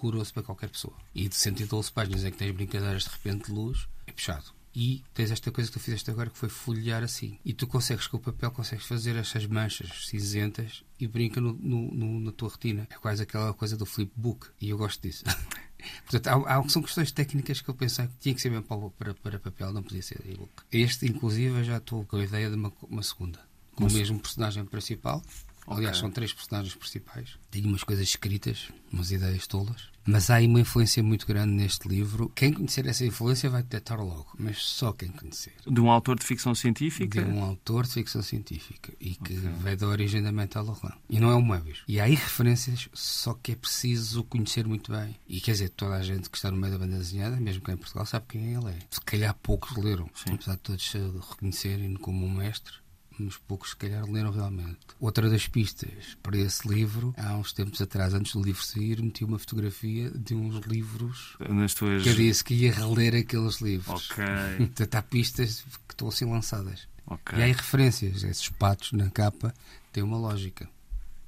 doloroso 0.00 0.32
para 0.34 0.42
qualquer 0.42 0.68
pessoa. 0.68 0.94
E 1.14 1.26
de 1.26 1.34
112 1.34 1.90
páginas 1.90 2.24
em 2.24 2.30
que 2.30 2.36
tens 2.36 2.54
brincadeiras 2.54 3.04
de 3.04 3.10
repente 3.10 3.46
de 3.46 3.52
luz, 3.52 3.88
é 4.06 4.12
puxado. 4.12 4.44
E 4.78 5.02
tens 5.14 5.30
esta 5.30 5.50
coisa 5.50 5.70
que 5.70 5.78
tu 5.78 5.82
fizeste 5.82 6.10
agora 6.10 6.28
que 6.28 6.36
foi 6.36 6.50
folhear 6.50 7.02
assim. 7.02 7.38
E 7.42 7.54
tu 7.54 7.66
consegues 7.66 8.06
com 8.06 8.18
o 8.18 8.20
papel, 8.20 8.50
consegues 8.50 8.84
fazer 8.84 9.16
essas 9.16 9.46
manchas 9.46 10.06
cinzentas 10.06 10.84
e 11.00 11.08
brinca 11.08 11.40
no, 11.40 11.54
no- 11.54 11.90
no- 11.94 12.20
na 12.20 12.30
tua 12.30 12.50
retina. 12.50 12.86
É 12.90 12.94
quase 12.96 13.22
aquela 13.22 13.54
coisa 13.54 13.74
do 13.74 13.86
flipbook. 13.86 14.48
E 14.60 14.68
eu 14.68 14.76
gosto 14.76 15.00
disso. 15.00 15.24
Portanto, 16.04 16.26
há, 16.46 16.58
há- 16.58 16.68
são 16.68 16.82
questões 16.82 17.10
técnicas 17.10 17.62
que 17.62 17.68
eu 17.70 17.74
pensei 17.74 18.06
que 18.06 18.14
tinha 18.20 18.34
que 18.34 18.40
ser 18.42 18.50
mesmo 18.50 18.64
para, 18.64 18.90
para, 18.90 19.14
para 19.14 19.38
papel, 19.38 19.72
não 19.72 19.82
podia 19.82 20.02
ser 20.02 20.20
e-book. 20.26 20.50
Este, 20.70 21.06
inclusive, 21.06 21.58
eu 21.58 21.64
já 21.64 21.78
estou 21.78 22.04
com 22.04 22.16
a 22.16 22.24
ideia 22.24 22.50
de 22.50 22.56
uma, 22.56 22.70
uma 22.90 23.02
segunda. 23.02 23.40
Com 23.74 23.84
o 23.86 23.92
mesmo 23.92 24.20
personagem 24.20 24.64
principal. 24.66 25.22
Aliás, 25.66 25.96
Ok. 25.96 26.00
são 26.00 26.10
três 26.10 26.32
personagens 26.32 26.74
principais. 26.74 27.30
Tenho 27.50 27.68
umas 27.68 27.82
coisas 27.82 28.06
escritas, 28.08 28.68
umas 28.92 29.10
ideias 29.10 29.46
tolas. 29.46 29.88
Mas 30.08 30.30
há 30.30 30.36
aí 30.36 30.46
uma 30.46 30.60
influência 30.60 31.02
muito 31.02 31.26
grande 31.26 31.52
neste 31.52 31.88
livro. 31.88 32.30
Quem 32.32 32.52
conhecer 32.52 32.86
essa 32.86 33.04
influência 33.04 33.50
vai 33.50 33.60
detectar 33.64 34.00
logo. 34.00 34.28
Mas 34.38 34.62
só 34.62 34.92
quem 34.92 35.08
conhecer. 35.08 35.52
De 35.66 35.80
um 35.80 35.90
autor 35.90 36.16
de 36.16 36.24
ficção 36.24 36.54
científica? 36.54 37.20
De 37.24 37.28
um 37.28 37.42
autor 37.42 37.84
de 37.86 37.92
ficção 37.94 38.22
científica 38.22 38.92
e 39.00 39.16
que 39.16 39.34
veio 39.34 39.76
da 39.76 39.88
origem 39.88 40.22
da 40.22 40.30
Mental 40.30 40.64
Orlan. 40.64 40.92
E 41.10 41.18
não 41.18 41.30
é 41.30 41.34
o 41.34 41.42
Moebius. 41.42 41.82
E 41.88 41.98
há 41.98 42.04
aí 42.04 42.14
referências, 42.14 42.88
só 42.94 43.34
que 43.34 43.50
é 43.50 43.56
preciso 43.56 44.22
conhecer 44.22 44.64
muito 44.64 44.92
bem. 44.92 45.16
E 45.28 45.40
quer 45.40 45.52
dizer, 45.52 45.70
toda 45.70 45.96
a 45.96 46.02
gente 46.04 46.30
que 46.30 46.36
está 46.36 46.52
no 46.52 46.56
meio 46.56 46.72
da 46.74 46.78
banda 46.78 46.98
desenhada, 46.98 47.36
mesmo 47.40 47.64
que 47.64 47.72
em 47.72 47.76
Portugal, 47.76 48.06
sabe 48.06 48.26
quem 48.28 48.54
ele 48.54 48.68
é. 48.70 48.78
Se 48.88 49.00
calhar 49.00 49.34
poucos 49.42 49.76
leram, 49.76 50.08
apesar 50.32 50.52
de 50.54 50.60
todos 50.60 50.92
reconhecerem 51.30 51.94
como 51.94 52.24
um 52.24 52.30
mestre. 52.32 52.74
Uns 53.18 53.38
poucos, 53.38 53.70
se 53.70 53.76
calhar, 53.76 54.04
leram 54.10 54.30
realmente. 54.30 54.78
Outra 55.00 55.30
das 55.30 55.48
pistas 55.48 56.16
para 56.22 56.36
esse 56.36 56.68
livro, 56.68 57.14
há 57.16 57.34
uns 57.36 57.52
tempos 57.52 57.80
atrás, 57.80 58.12
antes 58.12 58.32
do 58.34 58.42
livro 58.42 58.62
sair, 58.62 59.00
meti 59.02 59.24
uma 59.24 59.38
fotografia 59.38 60.10
de 60.10 60.34
uns 60.34 60.64
livros 60.66 61.36
Nas 61.48 61.72
tuas. 61.74 62.02
que 62.02 62.08
eu 62.10 62.14
disse 62.14 62.44
que 62.44 62.54
ia 62.54 62.72
reler 62.72 63.14
aqueles 63.14 63.60
livros. 63.60 64.10
Ok, 64.10 64.24
Portanto, 64.58 64.94
há 64.94 65.02
pistas 65.02 65.62
que 65.88 65.94
estão 65.94 66.08
assim 66.08 66.24
lançadas. 66.26 66.86
ok. 67.06 67.38
E 67.38 67.42
há 67.42 67.44
aí 67.46 67.52
referências. 67.52 68.22
Esses 68.22 68.48
patos 68.50 68.92
na 68.92 69.08
capa 69.10 69.54
têm 69.92 70.02
uma 70.02 70.18
lógica. 70.18 70.68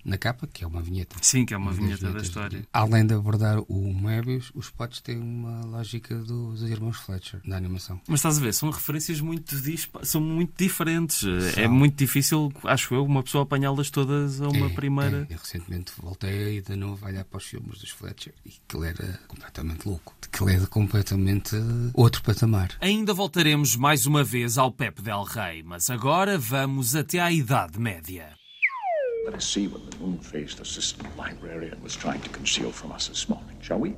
Na 0.04 0.16
capa, 0.16 0.46
que 0.46 0.64
é 0.64 0.66
uma 0.66 0.80
vinheta. 0.80 1.16
Sim, 1.20 1.44
que 1.44 1.52
é 1.52 1.56
uma 1.56 1.70
das 1.70 1.78
vinheta 1.80 2.10
da 2.12 2.20
história. 2.22 2.66
Além 2.72 3.06
de 3.06 3.14
abordar 3.14 3.58
o 3.68 3.92
Moebius, 3.92 4.50
os 4.54 4.70
patos 4.70 5.00
têm 5.00 5.18
uma 5.18 5.60
lógica 5.66 6.14
dos 6.16 6.62
irmãos 6.62 6.96
Fletcher, 6.98 7.40
da 7.46 7.56
animação. 7.56 8.00
Mas 8.08 8.20
estás 8.20 8.38
a 8.38 8.40
ver, 8.40 8.54
são 8.54 8.70
referências 8.70 9.20
muito, 9.20 9.54
dispa- 9.60 10.04
são 10.04 10.20
muito 10.20 10.52
diferentes. 10.56 11.24
É 11.56 11.64
São. 11.64 11.72
muito 11.72 11.96
difícil, 11.96 12.50
acho 12.64 12.94
eu, 12.94 13.04
uma 13.04 13.22
pessoa 13.22 13.42
apanhá-las 13.42 13.90
todas 13.90 14.40
a 14.40 14.48
uma 14.48 14.66
É, 14.66 14.70
primeira. 14.70 15.26
é. 15.28 15.34
Eu 15.34 15.38
recentemente 15.38 15.92
voltei 16.00 16.62
de 16.62 16.76
novo 16.76 17.04
a 17.04 17.08
olhar 17.08 17.24
para 17.24 17.36
os 17.38 17.44
filmes 17.44 17.78
dos 17.80 17.90
Fletcher 17.90 18.32
e 18.46 18.50
que 18.66 18.76
ele 18.76 18.86
era 18.88 19.20
completamente 19.28 19.86
louco. 19.86 20.14
Que 20.32 20.42
ele 20.42 20.54
é 20.54 20.58
de 20.58 20.66
completamente 20.68 21.56
outro 21.92 22.22
patamar. 22.22 22.70
Ainda 22.80 23.12
voltaremos 23.12 23.74
mais 23.76 24.06
uma 24.06 24.22
vez 24.22 24.56
ao 24.56 24.70
Pep 24.72 25.02
Del 25.02 25.24
Rey, 25.24 25.62
mas 25.62 25.90
agora 25.90 26.38
vamos 26.38 26.94
até 26.94 27.18
à 27.18 27.30
Idade 27.32 27.78
Média. 27.80 28.37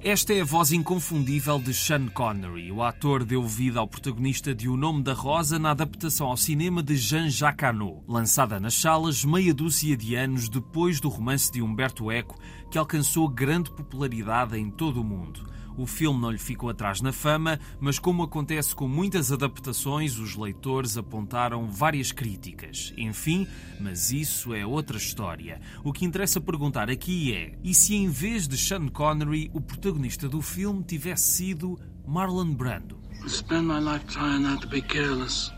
Esta 0.02 0.34
é 0.34 0.40
a 0.40 0.44
voz 0.44 0.72
inconfundível 0.72 1.58
de 1.58 1.72
Sean 1.72 2.08
Connery. 2.08 2.72
O 2.72 2.82
ator 2.82 3.24
deu 3.24 3.46
vida 3.46 3.78
ao 3.78 3.86
protagonista 3.86 4.54
de 4.54 4.68
O 4.68 4.76
Nome 4.76 5.02
da 5.02 5.12
Rosa 5.12 5.58
na 5.58 5.70
adaptação 5.70 6.28
ao 6.28 6.36
cinema 6.36 6.82
de 6.82 6.96
Jean-Jacques 6.96 7.68
Hano, 7.68 8.02
lançada 8.08 8.58
nas 8.58 8.74
salas 8.74 9.24
meia 9.24 9.54
dúzia 9.54 9.96
de 9.96 10.14
anos 10.14 10.48
depois 10.48 11.00
do 11.00 11.08
romance 11.08 11.52
de 11.52 11.62
Humberto 11.62 12.10
Eco, 12.10 12.36
que 12.70 12.78
alcançou 12.78 13.28
grande 13.28 13.70
popularidade 13.70 14.58
em 14.58 14.70
todo 14.70 15.00
o 15.00 15.04
mundo. 15.04 15.48
O 15.76 15.86
filme 15.86 16.20
não 16.20 16.30
lhe 16.30 16.38
ficou 16.38 16.68
atrás 16.68 17.00
na 17.00 17.12
fama, 17.12 17.58
mas 17.80 17.98
como 17.98 18.22
acontece 18.22 18.74
com 18.74 18.88
muitas 18.88 19.32
adaptações, 19.32 20.18
os 20.18 20.36
leitores 20.36 20.96
apontaram 20.96 21.66
várias 21.68 22.12
críticas. 22.12 22.92
Enfim, 22.96 23.46
mas 23.78 24.10
isso 24.10 24.54
é 24.54 24.64
outra 24.64 24.96
história. 24.96 25.60
O 25.84 25.92
que 25.92 26.04
interessa 26.04 26.40
perguntar 26.40 26.90
aqui 26.90 27.32
é: 27.32 27.58
e 27.62 27.74
se 27.74 27.94
em 27.94 28.08
vez 28.08 28.46
de 28.46 28.56
Sean 28.56 28.88
Connery, 28.88 29.50
o 29.54 29.60
protagonista 29.60 30.28
do 30.28 30.42
filme 30.42 30.82
tivesse 30.82 31.32
sido 31.32 31.78
Marlon 32.06 32.52
Brando? 32.52 32.98
Spend 33.26 33.66
my 33.66 33.78
life 33.78 34.06
trying 34.06 34.42
not 34.42 34.60
to 34.62 34.68
be 34.68 34.80
careless. 34.80 35.52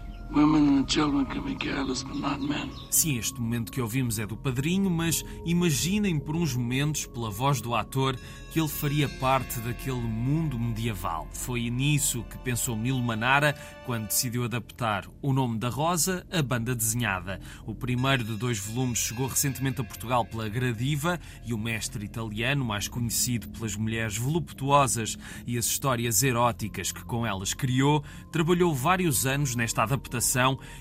Sim, 2.91 3.19
este 3.19 3.39
momento 3.39 3.71
que 3.71 3.83
ouvimos 3.83 4.19
é 4.19 4.27
do 4.27 4.35
padrinho, 4.35 4.89
mas 4.89 5.23
imaginem 5.45 6.19
por 6.19 6.35
uns 6.35 6.57
momentos, 6.57 7.05
pela 7.05 7.29
voz 7.29 7.61
do 7.61 7.75
ator, 7.75 8.19
que 8.51 8.59
ele 8.59 8.69
faria 8.69 9.09
parte 9.09 9.61
daquele 9.61 10.01
mundo 10.01 10.59
medieval. 10.59 11.29
Foi 11.33 11.69
nisso 11.69 12.25
que 12.25 12.39
pensou 12.39 12.77
Milo 12.77 13.03
Manara 13.03 13.55
quando 13.85 14.07
decidiu 14.07 14.45
adaptar 14.45 15.07
O 15.21 15.33
Nome 15.33 15.59
da 15.59 15.69
Rosa, 15.69 16.27
a 16.31 16.43
banda 16.43 16.75
desenhada. 16.75 17.41
O 17.67 17.75
primeiro 17.75 18.25
de 18.25 18.37
dois 18.37 18.59
volumes 18.59 19.01
chegou 19.01 19.27
recentemente 19.27 19.81
a 19.81 19.85
Portugal 19.85 20.25
pela 20.25 20.49
Gradiva 20.49 21.19
e 21.45 21.53
o 21.53 21.59
mestre 21.59 22.05
italiano, 22.05 22.65
mais 22.65 22.89
conhecido 22.89 23.49
pelas 23.49 23.77
mulheres 23.77 24.17
voluptuosas 24.17 25.19
e 25.47 25.59
as 25.59 25.67
histórias 25.67 26.23
eróticas 26.23 26.93
que 26.93 27.05
com 27.05 27.27
elas 27.27 27.55
criou, 27.55 28.03
trabalhou 28.31 28.75
vários 28.75 29.27
anos 29.27 29.57
nesta 29.57 29.83
adaptação 29.83 30.22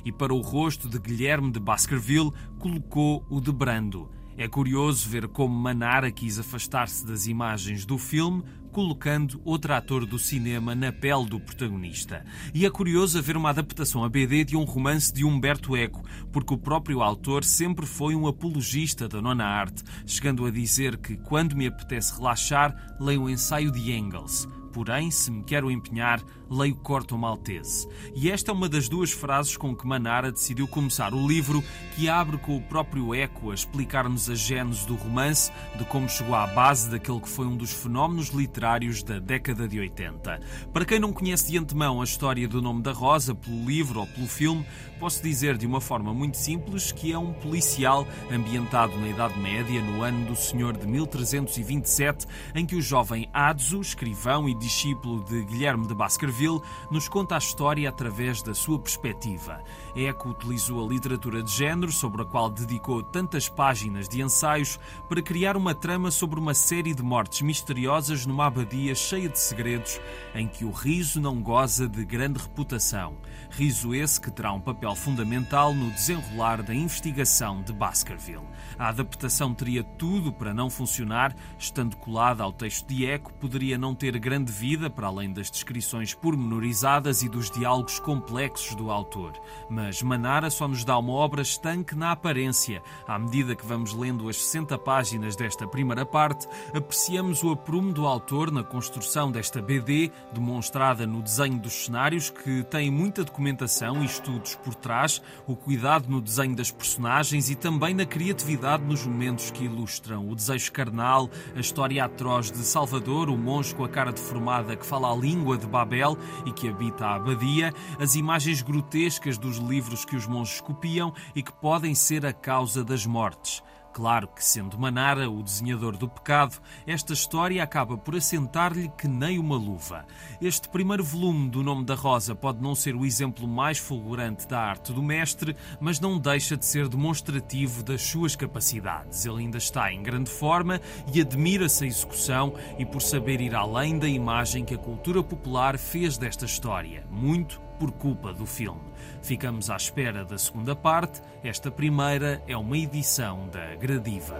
e 0.05 0.11
para 0.11 0.33
o 0.33 0.39
rosto 0.39 0.87
de 0.87 0.99
Guilherme 0.99 1.51
de 1.51 1.59
Baskerville 1.59 2.31
colocou 2.59 3.25
o 3.29 3.41
de 3.41 3.51
Brando. 3.51 4.09
É 4.37 4.47
curioso 4.47 5.09
ver 5.09 5.27
como 5.27 5.53
Manara 5.53 6.11
quis 6.11 6.39
afastar-se 6.39 7.05
das 7.05 7.27
imagens 7.27 7.85
do 7.85 7.97
filme, 7.97 8.43
colocando 8.71 9.41
outro 9.43 9.73
ator 9.73 10.05
do 10.05 10.17
cinema 10.17 10.73
na 10.73 10.91
pele 10.91 11.25
do 11.25 11.39
protagonista. 11.39 12.25
E 12.53 12.65
é 12.65 12.69
curioso 12.69 13.21
ver 13.21 13.35
uma 13.35 13.49
adaptação 13.49 14.03
a 14.03 14.09
BD 14.09 14.45
de 14.45 14.55
um 14.55 14.63
romance 14.63 15.13
de 15.13 15.25
Humberto 15.25 15.75
Eco, 15.75 16.03
porque 16.31 16.53
o 16.53 16.57
próprio 16.57 17.01
autor 17.01 17.43
sempre 17.43 17.85
foi 17.85 18.15
um 18.15 18.27
apologista 18.27 19.07
da 19.07 19.21
nona 19.21 19.45
arte, 19.45 19.83
chegando 20.05 20.45
a 20.45 20.51
dizer 20.51 20.97
que 20.97 21.17
quando 21.17 21.55
me 21.55 21.67
apetece 21.67 22.15
relaxar, 22.15 22.95
leio 22.99 23.23
o 23.23 23.29
ensaio 23.29 23.71
de 23.71 23.91
Engels. 23.91 24.47
Porém, 24.71 25.11
se 25.11 25.29
me 25.29 25.43
quero 25.43 25.69
empenhar, 25.69 26.23
leio 26.49 26.75
Corto 26.75 27.17
Maltese. 27.17 27.87
E 28.15 28.31
esta 28.31 28.51
é 28.51 28.53
uma 28.53 28.69
das 28.69 28.87
duas 28.87 29.11
frases 29.11 29.57
com 29.57 29.75
que 29.75 29.85
Manara 29.85 30.31
decidiu 30.31 30.67
começar 30.67 31.13
o 31.13 31.27
livro, 31.27 31.63
que 31.95 32.07
abre 32.07 32.37
com 32.37 32.55
o 32.55 32.61
próprio 32.61 33.13
Eco 33.13 33.51
a 33.51 33.53
explicar-nos 33.53 34.29
a 34.29 34.35
gênese 34.35 34.87
do 34.87 34.95
romance, 34.95 35.51
de 35.77 35.83
como 35.85 36.07
chegou 36.07 36.35
à 36.35 36.47
base 36.47 36.89
daquele 36.89 37.19
que 37.19 37.29
foi 37.29 37.45
um 37.45 37.57
dos 37.57 37.73
fenómenos 37.73 38.29
literários 38.29 38.60
da 38.61 39.17
década 39.17 39.67
de 39.67 39.79
80. 39.79 40.39
Para 40.71 40.85
quem 40.85 40.99
não 40.99 41.11
conhece 41.11 41.51
de 41.51 41.57
antemão 41.57 41.99
a 41.99 42.03
história 42.03 42.47
do 42.47 42.61
nome 42.61 42.83
da 42.83 42.91
Rosa, 42.91 43.33
pelo 43.33 43.65
livro 43.65 44.01
ou 44.01 44.05
pelo 44.05 44.27
filme, 44.27 44.63
posso 45.01 45.23
dizer 45.23 45.57
de 45.57 45.65
uma 45.65 45.81
forma 45.81 46.13
muito 46.13 46.37
simples 46.37 46.91
que 46.91 47.11
é 47.11 47.17
um 47.17 47.33
policial 47.33 48.07
ambientado 48.31 48.95
na 48.99 49.07
Idade 49.07 49.35
Média, 49.39 49.81
no 49.81 50.03
ano 50.03 50.27
do 50.27 50.35
Senhor 50.35 50.77
de 50.77 50.85
1327, 50.85 52.27
em 52.53 52.67
que 52.67 52.75
o 52.75 52.81
jovem 52.83 53.27
Adso, 53.33 53.81
escrivão 53.81 54.47
e 54.47 54.53
discípulo 54.53 55.23
de 55.23 55.43
Guilherme 55.45 55.87
de 55.87 55.95
Baskerville, 55.95 56.61
nos 56.91 57.09
conta 57.09 57.33
a 57.33 57.39
história 57.39 57.89
através 57.89 58.43
da 58.43 58.53
sua 58.53 58.77
perspectiva. 58.77 59.63
Eco 59.95 60.29
utilizou 60.29 60.85
a 60.85 60.87
literatura 60.87 61.41
de 61.41 61.49
género, 61.51 61.91
sobre 61.91 62.21
a 62.21 62.25
qual 62.25 62.51
dedicou 62.51 63.01
tantas 63.01 63.49
páginas 63.49 64.07
de 64.07 64.21
ensaios, 64.21 64.79
para 65.09 65.23
criar 65.23 65.57
uma 65.57 65.73
trama 65.73 66.11
sobre 66.11 66.39
uma 66.39 66.53
série 66.53 66.93
de 66.93 67.01
mortes 67.01 67.41
misteriosas 67.41 68.27
numa 68.27 68.45
abadia 68.45 68.93
cheia 68.93 69.27
de 69.27 69.39
segredos, 69.39 69.99
em 70.35 70.47
que 70.47 70.63
o 70.63 70.69
riso 70.69 71.19
não 71.19 71.41
goza 71.41 71.89
de 71.89 72.05
grande 72.05 72.39
reputação. 72.39 73.17
Riso 73.49 73.95
esse 73.95 74.21
que 74.21 74.29
terá 74.29 74.53
um 74.53 74.61
papel 74.61 74.90
fundamental 74.95 75.73
no 75.73 75.91
desenrolar 75.91 76.61
da 76.63 76.73
investigação 76.73 77.61
de 77.61 77.73
Baskerville. 77.73 78.47
A 78.77 78.89
adaptação 78.89 79.53
teria 79.53 79.83
tudo 79.83 80.33
para 80.33 80.53
não 80.53 80.69
funcionar, 80.69 81.35
estando 81.57 81.95
colada 81.97 82.43
ao 82.43 82.51
texto 82.51 82.87
de 82.87 83.05
Eco, 83.05 83.33
poderia 83.33 83.77
não 83.77 83.93
ter 83.93 84.17
grande 84.17 84.51
vida 84.51 84.89
para 84.89 85.07
além 85.07 85.31
das 85.31 85.51
descrições 85.51 86.13
pormenorizadas 86.13 87.21
e 87.21 87.29
dos 87.29 87.51
diálogos 87.51 87.99
complexos 87.99 88.75
do 88.75 88.89
autor. 88.91 89.33
Mas 89.69 90.01
Manara 90.01 90.49
só 90.49 90.67
nos 90.67 90.83
dá 90.83 90.97
uma 90.97 91.13
obra 91.13 91.41
estanque 91.41 91.95
na 91.95 92.11
aparência. 92.11 92.81
À 93.07 93.19
medida 93.19 93.55
que 93.55 93.65
vamos 93.65 93.93
lendo 93.93 94.27
as 94.29 94.37
60 94.37 94.77
páginas 94.79 95.35
desta 95.35 95.67
primeira 95.67 96.05
parte, 96.05 96.47
apreciamos 96.73 97.43
o 97.43 97.51
aprumo 97.51 97.93
do 97.93 98.05
autor 98.05 98.51
na 98.51 98.63
construção 98.63 99.31
desta 99.31 99.61
BD, 99.61 100.11
demonstrada 100.33 101.05
no 101.05 101.21
desenho 101.21 101.59
dos 101.59 101.85
cenários, 101.85 102.29
que 102.29 102.63
tem 102.63 102.89
muita 102.89 103.23
documentação 103.23 104.01
e 104.01 104.05
estudos 104.05 104.55
por 104.55 104.75
trás, 104.81 105.21
o 105.47 105.55
cuidado 105.55 106.09
no 106.09 106.19
desenho 106.19 106.55
das 106.55 106.71
personagens 106.71 107.49
e 107.49 107.55
também 107.55 107.93
na 107.93 108.05
criatividade 108.05 108.83
nos 108.83 109.05
momentos 109.05 109.51
que 109.51 109.65
ilustram 109.65 110.29
o 110.29 110.35
desejo 110.35 110.71
carnal, 110.71 111.29
a 111.55 111.59
história 111.59 112.03
atroz 112.03 112.51
de 112.51 112.59
Salvador, 112.59 113.29
o 113.29 113.37
monge 113.37 113.73
com 113.73 113.85
a 113.85 113.89
cara 113.89 114.11
deformada 114.11 114.75
que 114.75 114.85
fala 114.85 115.11
a 115.11 115.15
língua 115.15 115.57
de 115.57 115.67
Babel 115.67 116.17
e 116.45 116.51
que 116.51 116.67
habita 116.67 117.05
a 117.05 117.15
abadia, 117.15 117.73
as 117.99 118.15
imagens 118.15 118.61
grotescas 118.61 119.37
dos 119.37 119.57
livros 119.57 120.03
que 120.03 120.15
os 120.15 120.27
monges 120.27 120.59
copiam 120.59 121.13
e 121.35 121.43
que 121.43 121.53
podem 121.53 121.95
ser 121.95 122.25
a 122.25 122.33
causa 122.33 122.83
das 122.83 123.05
mortes. 123.05 123.63
Claro 123.93 124.27
que, 124.29 124.43
sendo 124.43 124.79
Manara 124.79 125.29
o 125.29 125.43
desenhador 125.43 125.97
do 125.97 126.07
pecado, 126.07 126.57
esta 126.87 127.11
história 127.11 127.61
acaba 127.61 127.97
por 127.97 128.15
assentar-lhe 128.15 128.89
que 128.97 129.07
nem 129.07 129.37
uma 129.37 129.57
luva. 129.57 130.05
Este 130.41 130.69
primeiro 130.69 131.03
volume 131.03 131.49
do 131.49 131.61
Nome 131.61 131.83
da 131.83 131.93
Rosa 131.93 132.33
pode 132.33 132.61
não 132.61 132.73
ser 132.73 132.95
o 132.95 133.05
exemplo 133.05 133.45
mais 133.45 133.77
fulgurante 133.77 134.47
da 134.47 134.59
arte 134.59 134.93
do 134.93 135.03
mestre, 135.03 135.57
mas 135.79 135.99
não 135.99 136.17
deixa 136.17 136.55
de 136.55 136.65
ser 136.65 136.87
demonstrativo 136.87 137.83
das 137.83 138.01
suas 138.01 138.35
capacidades. 138.35 139.25
Ele 139.25 139.41
ainda 139.41 139.57
está 139.57 139.91
em 139.91 140.01
grande 140.01 140.29
forma 140.29 140.79
e 141.13 141.19
admira-se 141.19 141.83
a 141.83 141.87
execução 141.87 142.53
e 142.79 142.85
por 142.85 143.01
saber 143.01 143.41
ir 143.41 143.53
além 143.53 143.99
da 143.99 144.07
imagem 144.07 144.63
que 144.63 144.73
a 144.73 144.77
cultura 144.77 145.21
popular 145.21 145.77
fez 145.77 146.17
desta 146.17 146.45
história. 146.45 147.05
Muito 147.11 147.59
por 147.77 147.91
culpa 147.91 148.31
do 148.31 148.45
filme. 148.45 148.90
Ficamos 149.21 149.69
à 149.69 149.75
espera 149.75 150.25
da 150.25 150.37
segunda 150.37 150.75
parte. 150.75 151.21
Esta 151.43 151.69
primeira 151.71 152.41
é 152.47 152.57
uma 152.57 152.77
edição 152.77 153.47
da 153.49 153.75
Gradiva. 153.75 154.39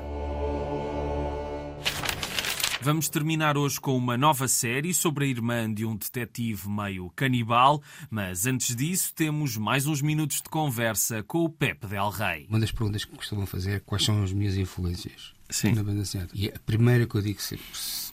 Vamos 2.84 3.08
terminar 3.08 3.58
hoje 3.58 3.80
com 3.80 3.96
uma 3.96 4.17
nova 4.17 4.48
série 4.48 4.91
sobre 4.91 5.26
a 5.26 5.28
irmã 5.28 5.72
de 5.72 5.86
um 5.86 5.96
detetive 5.96 6.67
meio 6.67 7.12
canibal, 7.12 7.80
mas 8.10 8.48
antes 8.48 8.76
disso 8.76 9.13
temos 9.13 9.56
mais 9.56 9.86
uns 9.86 10.02
minutos 10.02 10.38
de 10.38 10.50
conversa 10.50 11.22
com 11.22 11.44
o 11.44 11.50
Pepe 11.50 11.86
Del 11.86 12.10
Rey. 12.10 12.48
Uma 12.50 12.60
das 12.60 12.72
perguntas 12.72 13.06
que 13.06 13.15
costumam 13.15 13.46
fazer 13.46 13.74
é 13.74 13.80
quais 13.80 14.04
são 14.04 14.24
as 14.24 14.34
minhas 14.34 14.58
influências 14.58 15.36
Sim. 15.48 15.74
na 15.74 15.84
banda 15.84 16.00
desenhada. 16.00 16.32
E 16.34 16.48
a 16.48 16.58
primeira 16.65 17.06
que 17.06 17.13
eu 17.13 17.22
digo 17.22 17.39
sempre, 17.39 17.65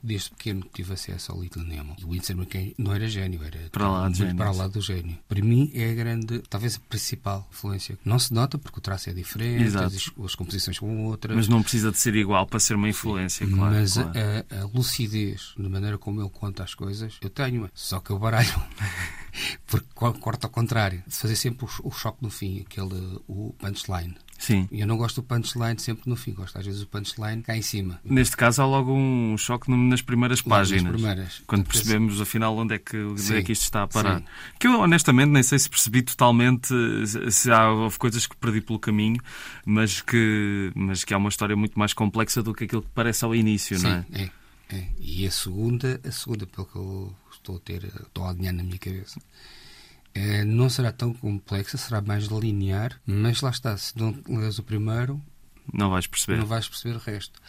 desde 0.02 0.30
pequeno 0.30 0.62
que 0.62 0.70
tive 0.82 0.94
acesso 0.94 1.32
ao 1.32 1.40
Little 1.42 1.62
Nemo, 1.64 1.96
e 1.98 2.04
o 2.04 2.10
Winston 2.12 2.34
McCain 2.34 2.74
não 2.78 2.92
era 2.94 3.08
gênio, 3.08 3.42
era 3.42 3.68
Para 3.70 3.88
lá 3.90 4.02
muito 4.04 4.16
gênio, 4.18 4.36
para 4.36 4.52
sim. 4.52 4.58
lá 4.58 4.68
do 4.68 4.80
gênio. 4.80 5.18
Para 5.28 5.40
mim 5.42 5.70
é 5.74 5.90
a 5.90 5.94
grande, 5.94 6.42
talvez 6.48 6.76
a 6.76 6.80
principal 6.88 7.48
influência. 7.50 7.98
Não 8.04 8.18
se 8.18 8.32
nota 8.32 8.58
porque 8.58 8.78
o 8.78 8.82
traço 8.82 9.10
é 9.10 9.12
diferente, 9.12 9.64
Exato. 9.64 9.86
as, 9.94 10.10
as 10.24 10.34
composições 10.34 10.76
são 10.76 11.04
outras. 11.06 11.36
Mas 11.36 11.48
não 11.48 11.62
precisa 11.62 11.90
de 11.90 11.98
ser 11.98 12.14
igual 12.16 12.46
para 12.46 12.60
ser 12.60 12.74
uma 12.74 12.88
influência, 12.88 13.46
claro. 13.46 13.74
Mas 13.74 13.94
claro. 13.94 14.12
A, 14.50 14.60
a 14.62 14.64
lucidez, 14.66 15.52
da 15.58 15.68
maneira 15.68 15.98
como 15.98 16.20
ele 16.20 16.30
conta 16.30 16.62
as 16.62 16.74
coisas, 16.74 17.14
eu 17.20 17.30
tenho, 17.30 17.70
só 17.74 18.00
que 18.00 18.10
eu 18.10 18.18
baralho. 18.18 18.48
Porque 19.66 19.86
co- 19.94 20.12
corta 20.14 20.46
ao 20.46 20.50
contrário. 20.50 21.02
Fazer 21.08 21.36
sempre 21.36 21.64
o, 21.66 21.88
o 21.88 21.90
choque 21.92 22.22
no 22.22 22.30
fim, 22.30 22.60
aquele 22.60 23.20
o 23.28 23.54
punchline. 23.58 24.16
Sim. 24.38 24.68
E 24.70 24.80
eu 24.80 24.86
não 24.86 24.96
gosto 24.96 25.20
do 25.20 25.24
punchline 25.26 25.78
sempre 25.80 26.08
no 26.08 26.14
fim, 26.14 26.32
gosto 26.32 26.56
às 26.56 26.64
vezes 26.64 26.80
do 26.80 26.86
punchline 26.86 27.42
cá 27.42 27.56
em 27.56 27.60
cima. 27.62 28.00
Neste 28.04 28.36
caso 28.36 28.62
há 28.62 28.66
logo 28.66 28.92
um 28.94 29.36
choque 29.36 29.68
nas 29.68 30.00
primeiras 30.00 30.38
Logo 30.38 30.50
nas 30.50 30.58
páginas. 30.70 30.92
primeiras. 30.92 31.42
Quando 31.44 31.64
Porque 31.64 31.78
percebemos 31.78 32.20
afinal 32.20 32.56
onde 32.56 32.74
é, 32.76 32.78
que, 32.78 32.96
onde 32.98 33.20
Sim, 33.20 33.34
é 33.34 33.42
que 33.42 33.50
isto 33.50 33.62
está 33.62 33.82
a 33.82 33.88
parar. 33.88 34.20
sim. 34.20 34.24
Que 34.58 34.68
eu 34.68 34.78
honestamente 34.80 35.30
nem 35.30 35.42
sei 35.42 35.58
se 35.58 35.68
percebi 35.68 36.02
totalmente 36.02 36.68
se- 37.32 37.50
há, 37.50 37.68
houve 37.68 37.98
coisas 37.98 38.26
que 38.28 38.36
perdi 38.36 38.60
pelo 38.60 38.78
caminho, 38.78 39.20
mas 39.66 40.00
que, 40.00 40.70
mas 40.74 41.02
que 41.04 41.12
há 41.12 41.18
uma 41.18 41.28
história 41.30 41.56
muito 41.56 41.76
mais 41.76 41.92
complexa 41.92 42.40
do 42.40 42.54
que 42.54 42.62
aquilo 42.64 42.82
que 42.82 42.90
parece 42.94 43.24
ao 43.24 43.34
início, 43.34 43.76
não 43.82 43.90
é? 43.90 44.02
Sim, 44.02 44.30
é, 44.70 44.76
é. 44.76 44.88
E 45.00 45.26
a 45.26 45.30
segunda, 45.32 46.00
a 46.06 46.12
segunda, 46.12 46.46
pelo 46.46 46.64
que 46.66 46.76
eu 46.76 47.12
estou 47.32 47.56
a 47.56 47.58
ter, 47.58 47.84
estou 47.84 48.24
a 48.24 48.30
alinhar 48.30 48.54
na 48.54 48.62
minha 48.62 48.78
cabeça, 48.78 49.20
não 50.44 50.68
será 50.70 50.92
tão 50.92 51.12
complexa, 51.12 51.76
será 51.76 52.00
mais 52.00 52.24
linear, 52.24 53.00
mas 53.06 53.40
lá 53.40 53.50
está, 53.50 53.76
se 53.76 53.96
não 53.98 54.14
lês 54.28 54.58
o 54.58 54.62
primeiro, 54.62 55.22
Não 55.72 55.90
vais 55.90 56.06
perceber. 56.06 56.38
não 56.38 56.46
vais 56.46 56.68
perceber 56.68 56.96
o 56.96 56.98
resto. 56.98 57.40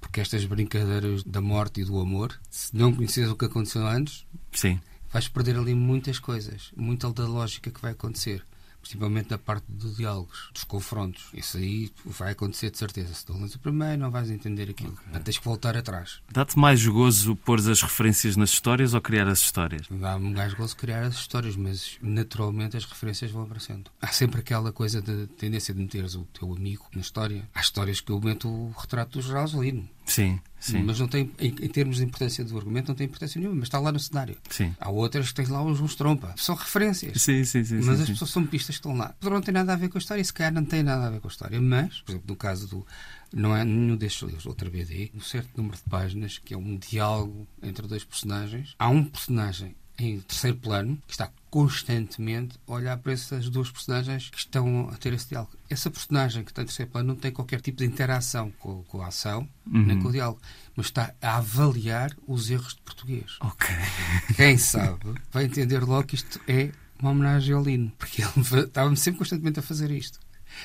Porque 0.00 0.20
estas 0.20 0.44
brincadeiras 0.44 1.22
da 1.22 1.40
morte 1.40 1.80
e 1.80 1.84
do 1.84 1.98
amor, 2.00 2.38
se 2.50 2.74
não 2.76 2.92
conheces 2.92 3.28
o 3.30 3.36
que 3.36 3.44
aconteceu 3.44 3.86
antes, 3.86 4.26
Sim. 4.52 4.80
vais 5.12 5.28
perder 5.28 5.56
ali 5.56 5.74
muitas 5.74 6.18
coisas, 6.18 6.72
muita 6.76 7.12
da 7.12 7.24
lógica 7.26 7.70
que 7.70 7.80
vai 7.80 7.92
acontecer. 7.92 8.44
Principalmente 8.82 9.30
na 9.30 9.38
parte 9.38 9.64
dos 9.68 9.96
diálogos, 9.96 10.50
dos 10.52 10.64
confrontos. 10.64 11.24
Isso 11.32 11.56
aí 11.56 11.90
vai 12.04 12.32
acontecer 12.32 12.70
de 12.70 12.78
certeza. 12.78 13.14
Se 13.14 13.30
não 13.30 13.40
lês 13.40 13.54
o 13.54 13.58
primeiro, 13.58 14.02
não 14.02 14.10
vais 14.10 14.30
entender 14.30 14.68
aquilo. 14.68 14.92
Portanto, 14.92 15.24
Tens 15.24 15.38
que 15.38 15.44
voltar 15.44 15.76
atrás. 15.76 16.20
Dá-te 16.30 16.58
mais 16.58 16.84
gozo 16.84 17.36
pôr 17.36 17.58
as 17.58 17.80
referências 17.80 18.36
nas 18.36 18.50
histórias 18.50 18.92
ou 18.92 19.00
criar 19.00 19.28
as 19.28 19.40
histórias? 19.40 19.86
Dá-me 19.90 20.32
gosto 20.54 20.74
de 20.74 20.80
criar 20.80 21.02
as 21.02 21.14
histórias, 21.14 21.56
mas 21.56 21.96
naturalmente 22.02 22.76
as 22.76 22.84
referências 22.84 23.30
vão 23.30 23.42
aparecendo. 23.44 23.90
Há 24.00 24.08
sempre 24.08 24.40
aquela 24.40 24.72
coisa 24.72 25.00
de 25.00 25.26
tendência 25.28 25.72
de 25.72 25.80
meteres 25.80 26.14
o 26.14 26.24
teu 26.24 26.52
amigo 26.52 26.86
na 26.94 27.00
história. 27.00 27.48
Há 27.54 27.60
histórias 27.60 28.00
que 28.00 28.10
eu 28.10 28.20
meto 28.20 28.48
o 28.48 28.74
retrato 28.76 29.18
do 29.18 29.22
Geraldo 29.22 29.62
Sim, 30.06 30.40
sim. 30.58 30.82
Mas 30.82 30.98
não 30.98 31.08
tem, 31.08 31.30
em, 31.38 31.48
em 31.48 31.68
termos 31.68 31.96
de 31.96 32.04
importância 32.04 32.44
do 32.44 32.56
argumento, 32.56 32.88
não 32.88 32.94
tem 32.94 33.06
importância 33.06 33.38
nenhuma, 33.38 33.56
mas 33.56 33.64
está 33.64 33.78
lá 33.78 33.92
no 33.92 34.00
cenário. 34.00 34.36
Sim. 34.50 34.74
Há 34.80 34.90
outras 34.90 35.28
que 35.28 35.34
tens 35.34 35.48
lá 35.48 35.62
uns, 35.62 35.80
uns 35.80 35.94
trompa. 35.94 36.34
São 36.36 36.54
referências. 36.54 37.20
Sim, 37.22 37.44
sim, 37.44 37.64
sim. 37.64 37.80
Mas 37.82 37.96
sim, 37.96 38.02
as 38.02 38.10
pessoas 38.10 38.30
são 38.30 38.46
pistas 38.46 38.76
que 38.76 38.80
estão 38.80 38.96
lá. 38.96 39.14
Poderão 39.20 39.36
não 39.36 39.42
ter 39.42 39.52
nada 39.52 39.72
a 39.72 39.76
ver 39.76 39.88
com 39.88 39.98
a 39.98 40.00
história 40.00 40.20
e 40.20 40.24
se 40.24 40.32
calhar 40.32 40.52
não 40.52 40.64
tem 40.64 40.82
nada 40.82 41.06
a 41.06 41.10
ver 41.10 41.20
com 41.20 41.28
a 41.28 41.30
história. 41.30 41.60
Mas, 41.60 42.00
por 42.00 42.12
exemplo, 42.12 42.28
no 42.28 42.36
caso 42.36 42.68
do. 42.68 42.86
Não 43.32 43.56
é 43.56 43.64
nenhum 43.64 43.96
destes 43.96 44.22
livros, 44.22 44.44
outra 44.44 44.68
BD, 44.68 45.10
um 45.14 45.20
certo 45.20 45.48
número 45.56 45.76
de 45.76 45.82
páginas 45.84 46.36
que 46.36 46.52
é 46.52 46.56
um 46.56 46.76
diálogo 46.76 47.46
entre 47.62 47.86
dois 47.86 48.04
personagens. 48.04 48.74
Há 48.78 48.90
um 48.90 49.02
personagem 49.02 49.74
em 49.98 50.20
terceiro 50.20 50.56
plano 50.56 50.98
que 51.06 51.12
está 51.12 51.30
constantemente 51.50 52.58
a 52.66 52.72
olhar 52.72 52.96
para 52.96 53.12
essas 53.12 53.48
duas 53.50 53.70
personagens 53.70 54.30
que 54.30 54.38
estão 54.38 54.88
a 54.88 54.96
ter 54.96 55.12
esse 55.12 55.28
diálogo. 55.28 55.52
Essa 55.68 55.90
personagem 55.90 56.44
que 56.44 56.50
está 56.50 56.62
em 56.62 56.66
terceiro 56.66 56.90
plano 56.90 57.08
não 57.08 57.16
tem 57.16 57.30
qualquer 57.30 57.60
tipo 57.60 57.78
de 57.78 57.84
interação 57.84 58.50
com, 58.58 58.82
com 58.84 59.02
a 59.02 59.08
ação 59.08 59.46
nem 59.66 60.00
com 60.00 60.08
o 60.08 60.12
diálogo, 60.12 60.40
mas 60.74 60.86
está 60.86 61.14
a 61.20 61.36
avaliar 61.36 62.16
os 62.26 62.50
erros 62.50 62.74
de 62.74 62.80
português. 62.80 63.36
Ok. 63.40 63.68
Quem 64.34 64.56
sabe 64.56 65.14
vai 65.30 65.44
entender 65.44 65.80
logo 65.80 66.04
que 66.04 66.14
isto 66.14 66.40
é 66.48 66.72
uma 66.98 67.10
homenagem 67.10 67.54
ao 67.54 67.62
Lino, 67.62 67.92
porque 67.98 68.22
ele 68.22 68.32
estava-me 68.64 68.96
sempre 68.96 69.18
constantemente 69.18 69.58
a 69.58 69.62
fazer 69.62 69.90
isto. 69.90 70.18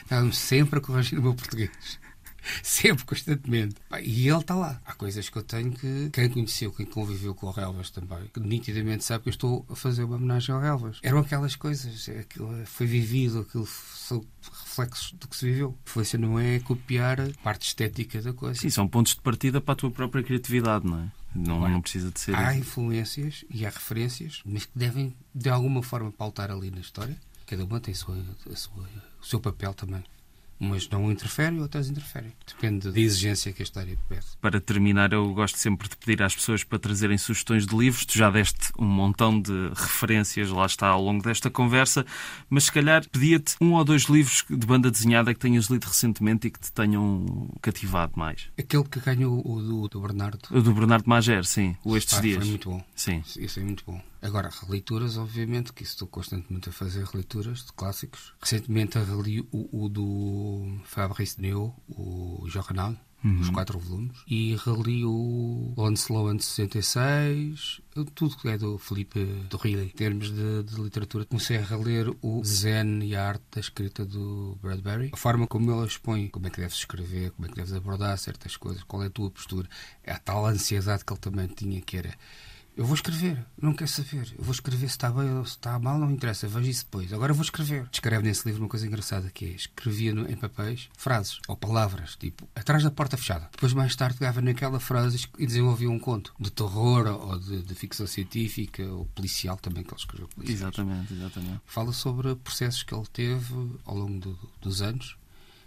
Estava-me 0.03 0.33
sempre 0.33 0.79
a 0.79 0.81
corrigir 0.81 1.19
o 1.19 1.21
meu 1.21 1.33
português. 1.33 1.99
Sempre, 2.63 3.05
constantemente. 3.05 3.75
E 4.01 4.27
ele 4.27 4.37
está 4.39 4.55
lá. 4.55 4.81
Há 4.85 4.93
coisas 4.93 5.29
que 5.29 5.37
eu 5.37 5.43
tenho 5.43 5.71
que. 5.71 6.09
Quem 6.11 6.29
conheceu, 6.29 6.71
quem 6.71 6.85
conviveu 6.85 7.33
com 7.35 7.47
o 7.47 7.51
Relvas 7.51 7.89
também, 7.89 8.27
que 8.33 8.39
nitidamente 8.39 9.03
sabe 9.03 9.23
que 9.23 9.29
eu 9.29 9.31
estou 9.31 9.65
a 9.69 9.75
fazer 9.75 10.03
uma 10.03 10.15
homenagem 10.15 10.53
ao 10.53 10.61
Relvas. 10.61 10.99
Eram 11.03 11.19
aquelas 11.19 11.55
coisas. 11.55 12.09
Aquilo 12.09 12.65
foi 12.65 12.85
vivido, 12.85 13.39
aquilo 13.39 13.67
são 13.67 14.23
reflexos 14.41 15.11
do 15.13 15.27
que 15.27 15.35
se 15.35 15.45
viveu. 15.45 15.77
A 15.85 15.89
influência 15.89 16.19
não 16.19 16.39
é 16.39 16.59
copiar 16.59 17.19
a 17.21 17.29
parte 17.43 17.67
estética 17.67 18.21
da 18.21 18.33
coisa. 18.33 18.59
Sim, 18.59 18.69
são 18.69 18.87
pontos 18.87 19.15
de 19.15 19.21
partida 19.21 19.59
para 19.59 19.73
a 19.73 19.75
tua 19.75 19.91
própria 19.91 20.23
criatividade, 20.23 20.85
não 20.85 20.99
é? 20.99 21.11
Não, 21.35 21.69
não 21.69 21.81
precisa 21.81 22.09
de 22.11 22.19
ser. 22.19 22.35
Há 22.35 22.55
influências 22.55 23.45
e 23.49 23.65
há 23.65 23.69
referências, 23.69 24.41
mas 24.45 24.65
que 24.65 24.77
devem, 24.77 25.15
de 25.33 25.49
alguma 25.49 25.83
forma, 25.83 26.11
pautar 26.11 26.49
ali 26.49 26.71
na 26.71 26.79
história. 26.79 27.17
Cada 27.45 27.63
uma 27.63 27.79
tem 27.79 27.93
a 27.93 27.95
sua, 27.95 28.17
a 28.51 28.55
sua, 28.55 28.89
o 29.21 29.25
seu 29.25 29.39
papel 29.39 29.73
também. 29.73 30.03
Umas 30.59 30.89
não 30.89 31.11
interferem, 31.11 31.61
outras 31.61 31.89
interferem. 31.89 32.33
Depende 32.47 32.91
da 32.91 32.99
exigência 32.99 33.53
que 33.53 33.61
a 33.61 33.65
história 33.65 33.97
pede. 34.09 34.25
Para 34.41 34.59
terminar, 34.59 35.13
eu 35.13 35.31
gosto 35.33 35.57
sempre 35.57 35.87
de 35.87 35.95
pedir 35.95 36.23
às 36.23 36.35
pessoas 36.35 36.63
para 36.63 36.79
trazerem 36.79 37.17
sugestões 37.17 37.65
de 37.65 37.75
livros. 37.75 38.05
Tu 38.05 38.17
já 38.17 38.29
deste 38.29 38.71
um 38.77 38.85
montão 38.85 39.39
de 39.39 39.69
referências, 39.75 40.49
lá 40.49 40.65
está, 40.65 40.87
ao 40.87 41.01
longo 41.01 41.23
desta 41.23 41.49
conversa, 41.49 42.05
mas 42.49 42.65
se 42.65 42.71
calhar 42.71 43.07
pedia-te 43.07 43.55
um 43.61 43.73
ou 43.73 43.83
dois 43.83 44.03
livros 44.03 44.43
de 44.49 44.65
banda 44.65 44.89
desenhada 44.89 45.33
que 45.33 45.39
tenhas 45.39 45.65
lido 45.65 45.85
recentemente 45.85 46.47
e 46.47 46.51
que 46.51 46.59
te 46.59 46.71
tenham 46.71 47.49
cativado 47.61 48.13
mais. 48.15 48.49
Aquele 48.57 48.83
que 48.83 48.99
ganhou 48.99 49.41
o 49.45 49.61
do, 49.61 49.87
do 49.87 50.01
Bernardo. 50.01 50.39
O 50.49 50.61
do 50.61 50.73
Bernardo 50.73 51.07
Mager, 51.07 51.45
sim. 51.45 51.75
O 51.83 51.95
Estes 51.95 52.19
Dias. 52.19 52.37
Foi 52.37 52.47
muito 52.47 52.69
bom. 52.69 52.83
Sim. 52.95 53.23
Isso 53.37 53.59
é 53.59 53.63
muito 53.63 53.83
bom. 53.85 54.01
Agora, 54.21 54.49
releituras, 54.49 55.17
obviamente, 55.17 55.73
que 55.73 55.83
estou 55.83 56.07
constantemente 56.07 56.69
a 56.69 56.71
fazer 56.71 57.03
releituras 57.05 57.65
de 57.65 57.73
clássicos. 57.73 58.33
Recentemente 58.41 58.97
reli 58.97 59.41
o, 59.51 59.85
o 59.85 59.89
do 59.89 60.79
Fabrice 60.85 61.41
Neu, 61.41 61.75
o 61.87 62.43
Jornal, 62.47 62.95
os 63.41 63.49
quatro 63.49 63.79
volumes. 63.79 64.17
E 64.27 64.55
reli 64.63 65.03
o 65.03 65.73
Onslow 65.75 66.39
66, 66.39 67.81
tudo 68.13 68.37
que 68.37 68.47
é 68.47 68.57
do 68.57 68.77
Felipe 68.77 69.23
do 69.49 69.57
Rio. 69.57 69.81
Em 69.81 69.89
termos 69.89 70.31
de, 70.31 70.63
de 70.63 70.81
literatura, 70.81 71.25
comecei 71.25 71.57
a 71.57 71.61
reler 71.61 72.13
o 72.21 72.43
Zen 72.43 73.03
e 73.03 73.15
a 73.15 73.27
arte 73.27 73.43
da 73.51 73.59
escrita 73.59 74.05
do 74.05 74.57
Bradbury. 74.61 75.09
A 75.13 75.17
forma 75.17 75.47
como 75.47 75.71
ele 75.71 75.87
expõe 75.87 76.27
como 76.27 76.47
é 76.47 76.49
que 76.49 76.61
deves 76.61 76.77
escrever, 76.77 77.31
como 77.31 77.47
é 77.47 77.49
que 77.49 77.55
deves 77.55 77.73
abordar 77.73 78.17
certas 78.17 78.55
coisas, 78.55 78.83
qual 78.83 79.03
é 79.03 79.07
a 79.07 79.11
tua 79.11 79.29
postura. 79.29 79.67
É 80.03 80.13
a 80.13 80.19
tal 80.19 80.45
ansiedade 80.45 81.03
que 81.03 81.11
ele 81.11 81.19
também 81.19 81.47
tinha, 81.47 81.81
que 81.81 81.97
era 81.97 82.15
eu 82.77 82.85
vou 82.85 82.93
escrever, 82.95 83.43
não 83.61 83.73
quero 83.73 83.89
saber. 83.89 84.33
Eu 84.37 84.43
vou 84.43 84.53
escrever 84.53 84.87
se 84.87 84.93
está 84.93 85.11
bem 85.11 85.29
ou 85.37 85.43
se 85.45 85.51
está 85.51 85.77
mal, 85.79 85.97
não 85.99 86.09
interessa, 86.11 86.47
vejo 86.47 86.69
isso 86.69 86.85
depois. 86.85 87.11
Agora 87.11 87.31
eu 87.31 87.35
vou 87.35 87.43
escrever. 87.43 87.87
Descreve 87.89 88.23
nesse 88.23 88.47
livro 88.47 88.61
uma 88.63 88.69
coisa 88.69 88.85
engraçada 88.87 89.29
que 89.31 89.45
é: 89.45 89.49
escrevia 89.49 90.13
no- 90.13 90.29
em 90.31 90.35
papéis 90.35 90.87
frases 90.97 91.39
ou 91.47 91.57
palavras, 91.57 92.15
tipo 92.15 92.47
atrás 92.55 92.83
da 92.83 92.91
porta 92.91 93.17
fechada. 93.17 93.49
Depois, 93.51 93.73
mais 93.73 93.95
tarde, 93.95 94.17
pegava 94.17 94.41
naquela 94.41 94.79
frase 94.79 95.27
e 95.37 95.45
desenvolvia 95.47 95.89
um 95.89 95.99
conto 95.99 96.33
de 96.39 96.51
terror 96.51 97.07
ou 97.07 97.39
de, 97.39 97.63
de 97.63 97.75
ficção 97.75 98.05
científica 98.05 98.83
ou 98.85 99.05
policial 99.07 99.57
também, 99.57 99.83
que 99.83 99.89
ele 99.91 99.99
escreveu. 99.99 100.27
policiais. 100.29 100.61
Exatamente, 100.61 101.13
exatamente. 101.13 101.61
Fala 101.65 101.91
sobre 101.91 102.35
processos 102.35 102.83
que 102.83 102.93
ele 102.93 103.07
teve 103.11 103.53
ao 103.85 103.95
longo 103.97 104.19
do- 104.19 104.39
dos 104.61 104.81
anos. 104.81 105.17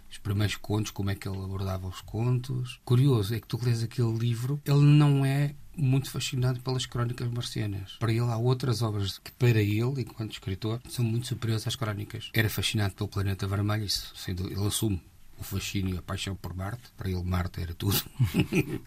Os 0.09 0.17
primeiros 0.17 0.57
contos, 0.57 0.91
como 0.91 1.09
é 1.09 1.15
que 1.15 1.25
ele 1.25 1.37
abordava 1.41 1.87
os 1.87 2.01
contos. 2.01 2.81
Curioso 2.83 3.33
é 3.33 3.39
que 3.39 3.47
tu 3.47 3.57
lês 3.63 3.81
aquele 3.81 4.11
livro, 4.17 4.59
ele 4.65 4.81
não 4.81 5.23
é 5.25 5.55
muito 5.75 6.09
fascinado 6.11 6.59
pelas 6.61 6.85
crónicas 6.85 7.29
marcianas. 7.31 7.93
Para 7.99 8.11
ele 8.11 8.21
há 8.21 8.37
outras 8.37 8.81
obras 8.81 9.17
que, 9.19 9.31
para 9.33 9.61
ele, 9.61 10.01
enquanto 10.01 10.33
escritor, 10.33 10.81
são 10.89 11.03
muito 11.05 11.27
superiores 11.27 11.65
às 11.67 11.75
crónicas. 11.75 12.29
Era 12.33 12.49
fascinado 12.49 12.93
pelo 12.95 13.09
planeta 13.09 13.47
vermelho, 13.47 13.85
isso, 13.85 14.13
dúvida. 14.35 14.59
ele 14.59 14.67
assume 14.67 15.01
o 15.37 15.43
fascínio 15.43 15.95
e 15.95 15.97
a 15.97 16.01
paixão 16.01 16.35
por 16.35 16.53
Marte. 16.55 16.83
Para 16.95 17.09
ele, 17.09 17.23
Marte 17.23 17.61
era 17.61 17.73
tudo. 17.73 17.99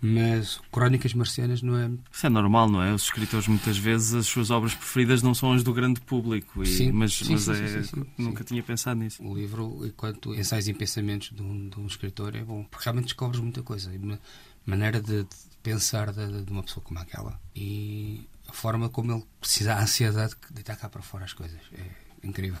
Mas 0.00 0.60
crónicas 0.70 1.14
marcianas 1.14 1.62
não 1.62 1.76
é 1.78 1.90
Isso 2.12 2.26
é 2.26 2.28
normal, 2.28 2.68
não 2.68 2.82
é? 2.82 2.92
Os 2.92 3.04
escritores, 3.04 3.48
muitas 3.48 3.78
vezes, 3.78 4.12
as 4.14 4.26
suas 4.26 4.50
obras 4.50 4.74
preferidas 4.74 5.22
não 5.22 5.34
são 5.34 5.52
as 5.52 5.62
do 5.62 5.72
grande 5.72 6.00
público. 6.02 6.62
E- 6.62 6.66
Sim, 6.66 6.92
mas 6.92 7.14
sim, 7.14 7.32
mas 7.32 7.42
sim, 7.42 7.52
é- 7.52 7.82
sim, 7.82 8.04
nunca 8.18 8.44
tinha 8.44 8.62
pensado 8.62 9.00
nisso. 9.00 9.22
O 9.26 9.34
livro, 9.34 9.86
enquanto 9.86 10.34
ensaios 10.34 10.68
e 10.68 10.74
pensamentos 10.74 11.30
de 11.34 11.42
um, 11.42 11.68
de 11.70 11.80
um 11.80 11.86
escritor, 11.86 12.36
é 12.36 12.44
bom, 12.44 12.62
porque 12.64 12.84
realmente 12.84 13.06
descobres 13.06 13.40
muita 13.40 13.62
coisa. 13.62 13.92
E 13.92 13.96
uma 13.96 14.20
maneira 14.66 15.00
de 15.00 15.26
pensar 15.66 16.12
de, 16.12 16.44
de 16.44 16.52
uma 16.52 16.62
pessoa 16.62 16.84
como 16.84 17.00
aquela. 17.00 17.40
E 17.54 18.28
a 18.48 18.52
forma 18.52 18.88
como 18.88 19.12
ele 19.12 19.24
precisa, 19.40 19.74
a 19.74 19.82
ansiedade 19.82 20.36
de 20.48 20.54
deitar 20.54 20.76
cá 20.76 20.88
para 20.88 21.02
fora 21.02 21.24
as 21.24 21.32
coisas. 21.32 21.58
É 21.72 22.26
incrível. 22.26 22.60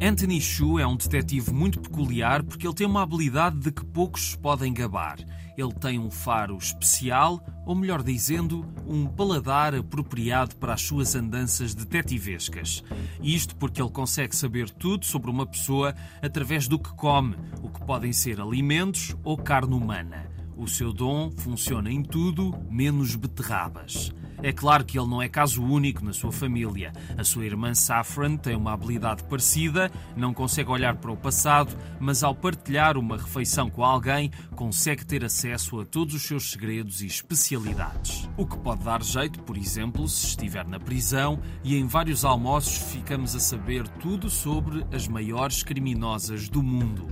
Anthony 0.00 0.40
Shu 0.40 0.78
é 0.78 0.86
um 0.86 0.96
detetive 0.96 1.52
muito 1.52 1.82
peculiar 1.82 2.42
porque 2.42 2.66
ele 2.66 2.74
tem 2.74 2.86
uma 2.86 3.02
habilidade 3.02 3.58
de 3.58 3.70
que 3.70 3.84
poucos 3.84 4.34
podem 4.36 4.72
gabar. 4.72 5.18
Ele 5.58 5.72
tem 5.72 5.98
um 5.98 6.08
faro 6.08 6.56
especial, 6.56 7.44
ou 7.66 7.74
melhor 7.74 8.00
dizendo, 8.00 8.64
um 8.86 9.08
paladar 9.08 9.74
apropriado 9.74 10.54
para 10.54 10.74
as 10.74 10.82
suas 10.82 11.16
andanças 11.16 11.74
detetivescas. 11.74 12.84
Isto 13.20 13.56
porque 13.56 13.82
ele 13.82 13.90
consegue 13.90 14.36
saber 14.36 14.70
tudo 14.70 15.04
sobre 15.04 15.28
uma 15.28 15.44
pessoa 15.44 15.96
através 16.22 16.68
do 16.68 16.78
que 16.78 16.90
come, 16.94 17.34
o 17.60 17.68
que 17.68 17.84
podem 17.84 18.12
ser 18.12 18.40
alimentos 18.40 19.16
ou 19.24 19.36
carne 19.36 19.74
humana. 19.74 20.30
O 20.56 20.68
seu 20.68 20.92
dom 20.92 21.32
funciona 21.32 21.90
em 21.90 22.04
tudo, 22.04 22.54
menos 22.70 23.16
beterrabas. 23.16 24.14
É 24.42 24.52
claro 24.52 24.84
que 24.84 24.98
ele 24.98 25.08
não 25.08 25.20
é 25.20 25.28
caso 25.28 25.62
único 25.62 26.04
na 26.04 26.12
sua 26.12 26.30
família. 26.30 26.92
A 27.16 27.24
sua 27.24 27.44
irmã 27.44 27.74
Saffron 27.74 28.36
tem 28.36 28.54
uma 28.54 28.72
habilidade 28.72 29.24
parecida, 29.24 29.90
não 30.16 30.32
consegue 30.32 30.70
olhar 30.70 30.96
para 30.96 31.10
o 31.10 31.16
passado, 31.16 31.76
mas 31.98 32.22
ao 32.22 32.34
partilhar 32.34 32.96
uma 32.96 33.16
refeição 33.16 33.68
com 33.68 33.84
alguém, 33.84 34.30
consegue 34.54 35.04
ter 35.04 35.24
acesso 35.24 35.80
a 35.80 35.84
todos 35.84 36.14
os 36.14 36.22
seus 36.22 36.50
segredos 36.50 37.02
e 37.02 37.06
especialidades. 37.06 38.28
O 38.36 38.46
que 38.46 38.56
pode 38.58 38.84
dar 38.84 39.02
jeito, 39.02 39.40
por 39.42 39.56
exemplo, 39.56 40.06
se 40.08 40.26
estiver 40.28 40.66
na 40.66 40.78
prisão 40.78 41.40
e 41.64 41.76
em 41.76 41.86
vários 41.86 42.24
almoços 42.24 42.92
ficamos 42.92 43.34
a 43.34 43.40
saber 43.40 43.86
tudo 44.00 44.30
sobre 44.30 44.84
as 44.92 45.08
maiores 45.08 45.62
criminosas 45.62 46.48
do 46.48 46.62
mundo. 46.62 47.08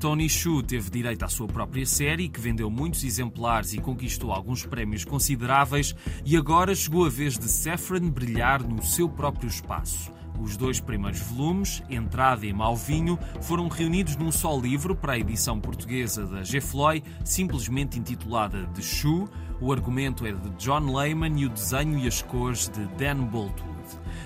Tony 0.00 0.28
Shu 0.28 0.62
teve 0.62 0.90
direito 0.90 1.24
à 1.24 1.28
sua 1.28 1.48
própria 1.48 1.84
série, 1.84 2.28
que 2.28 2.40
vendeu 2.40 2.70
muitos 2.70 3.02
exemplares 3.02 3.72
e 3.72 3.78
conquistou 3.78 4.30
alguns 4.32 4.64
prémios 4.64 5.04
consideráveis, 5.04 5.92
e 6.24 6.36
agora 6.36 6.72
chegou 6.72 7.04
a 7.04 7.08
vez 7.08 7.36
de 7.36 7.48
Saffron 7.48 8.08
brilhar 8.08 8.62
no 8.62 8.80
seu 8.80 9.08
próprio 9.08 9.48
espaço. 9.48 10.12
Os 10.40 10.56
dois 10.56 10.78
primeiros 10.78 11.18
volumes, 11.22 11.82
Entrada 11.90 12.46
e 12.46 12.52
Mau 12.52 12.76
Vinho, 12.76 13.18
foram 13.42 13.66
reunidos 13.66 14.14
num 14.14 14.30
só 14.30 14.56
livro 14.56 14.94
para 14.94 15.14
a 15.14 15.18
edição 15.18 15.60
portuguesa 15.60 16.24
da 16.26 16.44
G. 16.44 16.60
Floyd, 16.60 17.04
simplesmente 17.24 17.98
intitulada 17.98 18.66
The 18.74 18.82
Shoe. 18.82 19.26
O 19.60 19.72
argumento 19.72 20.24
é 20.24 20.30
de 20.30 20.50
John 20.50 20.96
Lehman 20.96 21.40
e 21.40 21.46
o 21.46 21.48
desenho 21.48 21.98
e 21.98 22.06
as 22.06 22.22
cores 22.22 22.68
de 22.68 22.86
Dan 22.96 23.24
Boltwood. 23.24 23.77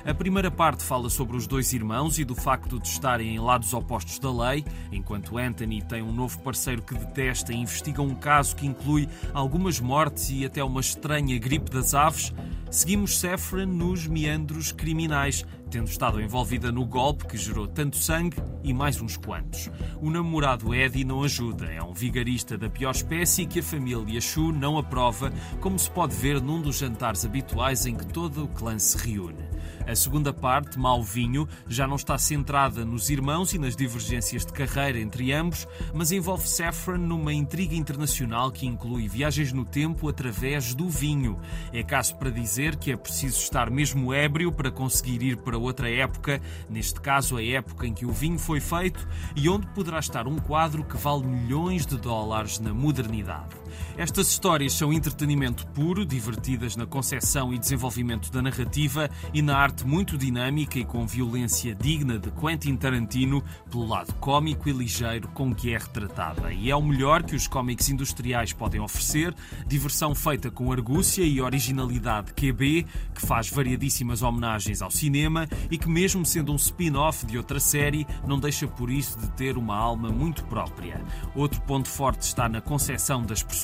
A 0.04 0.12
primeira 0.12 0.50
parte 0.50 0.82
fala 0.82 1.08
sobre 1.08 1.36
os 1.36 1.46
dois 1.46 1.72
irmãos 1.72 2.18
e 2.18 2.24
do 2.24 2.34
facto 2.34 2.80
de 2.80 2.88
estarem 2.88 3.36
em 3.36 3.38
lados 3.38 3.72
opostos 3.72 4.18
da 4.18 4.32
lei, 4.32 4.64
enquanto 4.90 5.38
Anthony 5.38 5.80
tem 5.80 6.02
um 6.02 6.12
novo 6.12 6.40
parceiro 6.40 6.82
que 6.82 6.92
detesta 6.92 7.52
e 7.52 7.56
investiga 7.56 8.02
um 8.02 8.12
caso 8.12 8.56
que 8.56 8.66
inclui 8.66 9.08
algumas 9.32 9.78
mortes 9.78 10.28
e 10.30 10.44
até 10.44 10.62
uma 10.64 10.80
estranha 10.80 11.38
gripe 11.38 11.70
das 11.70 11.94
aves. 11.94 12.32
Seguimos 12.68 13.16
Saffron 13.16 13.66
nos 13.66 14.08
meandros 14.08 14.72
criminais, 14.72 15.46
tendo 15.70 15.86
estado 15.86 16.20
envolvida 16.20 16.72
no 16.72 16.84
golpe 16.84 17.28
que 17.28 17.36
gerou 17.36 17.68
tanto 17.68 17.96
sangue 17.96 18.38
e 18.64 18.74
mais 18.74 19.00
uns 19.00 19.16
quantos. 19.16 19.70
O 20.00 20.10
namorado 20.10 20.74
Eddie 20.74 21.04
não 21.04 21.22
ajuda, 21.22 21.66
é 21.66 21.80
um 21.80 21.92
vigarista 21.92 22.58
da 22.58 22.68
pior 22.68 22.90
espécie 22.90 23.46
que 23.46 23.60
a 23.60 23.62
família 23.62 24.20
Shu 24.20 24.50
não 24.50 24.78
aprova, 24.78 25.32
como 25.60 25.78
se 25.78 25.88
pode 25.88 26.16
ver 26.16 26.40
num 26.40 26.60
dos 26.60 26.78
jantares 26.78 27.24
habituais 27.24 27.86
em 27.86 27.94
que 27.94 28.06
todo 28.06 28.44
o 28.44 28.48
clã 28.48 28.76
se 28.80 28.98
reúne. 28.98 29.51
A 29.86 29.96
segunda 29.96 30.32
parte, 30.32 30.78
Mau 30.78 31.02
Vinho, 31.02 31.48
já 31.66 31.86
não 31.86 31.96
está 31.96 32.16
centrada 32.16 32.84
nos 32.84 33.10
irmãos 33.10 33.52
e 33.52 33.58
nas 33.58 33.74
divergências 33.74 34.46
de 34.46 34.52
carreira 34.52 34.98
entre 34.98 35.32
ambos, 35.32 35.66
mas 35.92 36.12
envolve 36.12 36.48
Saffron 36.48 36.98
numa 36.98 37.32
intriga 37.32 37.74
internacional 37.74 38.50
que 38.50 38.66
inclui 38.66 39.08
viagens 39.08 39.52
no 39.52 39.64
tempo 39.64 40.08
através 40.08 40.74
do 40.74 40.88
vinho. 40.88 41.38
É 41.72 41.82
caso 41.82 42.16
para 42.16 42.30
dizer 42.30 42.76
que 42.76 42.92
é 42.92 42.96
preciso 42.96 43.38
estar 43.38 43.70
mesmo 43.70 44.14
ébrio 44.14 44.52
para 44.52 44.70
conseguir 44.70 45.22
ir 45.22 45.36
para 45.38 45.58
outra 45.58 45.90
época, 45.90 46.40
neste 46.70 47.00
caso 47.00 47.36
a 47.36 47.44
época 47.44 47.86
em 47.86 47.92
que 47.92 48.06
o 48.06 48.12
vinho 48.12 48.38
foi 48.38 48.60
feito 48.60 49.06
e 49.34 49.48
onde 49.48 49.66
poderá 49.68 49.98
estar 49.98 50.26
um 50.26 50.36
quadro 50.36 50.84
que 50.84 50.96
vale 50.96 51.24
milhões 51.24 51.84
de 51.86 51.96
dólares 51.96 52.58
na 52.58 52.72
modernidade. 52.72 53.61
Estas 53.96 54.28
histórias 54.28 54.72
são 54.72 54.92
entretenimento 54.92 55.66
puro, 55.68 56.04
divertidas 56.04 56.76
na 56.76 56.86
concepção 56.86 57.52
e 57.52 57.58
desenvolvimento 57.58 58.30
da 58.30 58.42
narrativa 58.42 59.08
e 59.32 59.40
na 59.40 59.56
arte 59.56 59.86
muito 59.86 60.18
dinâmica 60.18 60.78
e 60.78 60.84
com 60.84 61.06
violência 61.06 61.74
digna 61.74 62.18
de 62.18 62.30
Quentin 62.30 62.76
Tarantino, 62.76 63.42
pelo 63.70 63.86
lado 63.86 64.12
cômico 64.14 64.68
e 64.68 64.72
ligeiro 64.72 65.28
com 65.28 65.54
que 65.54 65.72
é 65.72 65.78
retratada. 65.78 66.52
E 66.52 66.70
é 66.70 66.76
o 66.76 66.82
melhor 66.82 67.22
que 67.22 67.34
os 67.34 67.46
cómics 67.46 67.88
industriais 67.88 68.52
podem 68.52 68.80
oferecer, 68.80 69.34
diversão 69.66 70.14
feita 70.14 70.50
com 70.50 70.72
argúcia 70.72 71.22
e 71.22 71.40
originalidade 71.40 72.32
QB, 72.34 72.86
que 73.14 73.26
faz 73.26 73.48
variadíssimas 73.48 74.22
homenagens 74.22 74.82
ao 74.82 74.90
cinema 74.90 75.48
e 75.70 75.78
que, 75.78 75.88
mesmo 75.88 76.24
sendo 76.26 76.52
um 76.52 76.56
spin-off 76.56 77.24
de 77.26 77.36
outra 77.36 77.58
série, 77.58 78.06
não 78.26 78.38
deixa 78.38 78.66
por 78.66 78.90
isso 78.90 79.18
de 79.18 79.30
ter 79.32 79.56
uma 79.56 79.76
alma 79.76 80.10
muito 80.10 80.44
própria. 80.44 81.00
Outro 81.34 81.60
ponto 81.62 81.88
forte 81.88 82.22
está 82.22 82.48
na 82.48 82.60
concepção 82.60 83.22
das 83.22 83.42
personagens, 83.42 83.61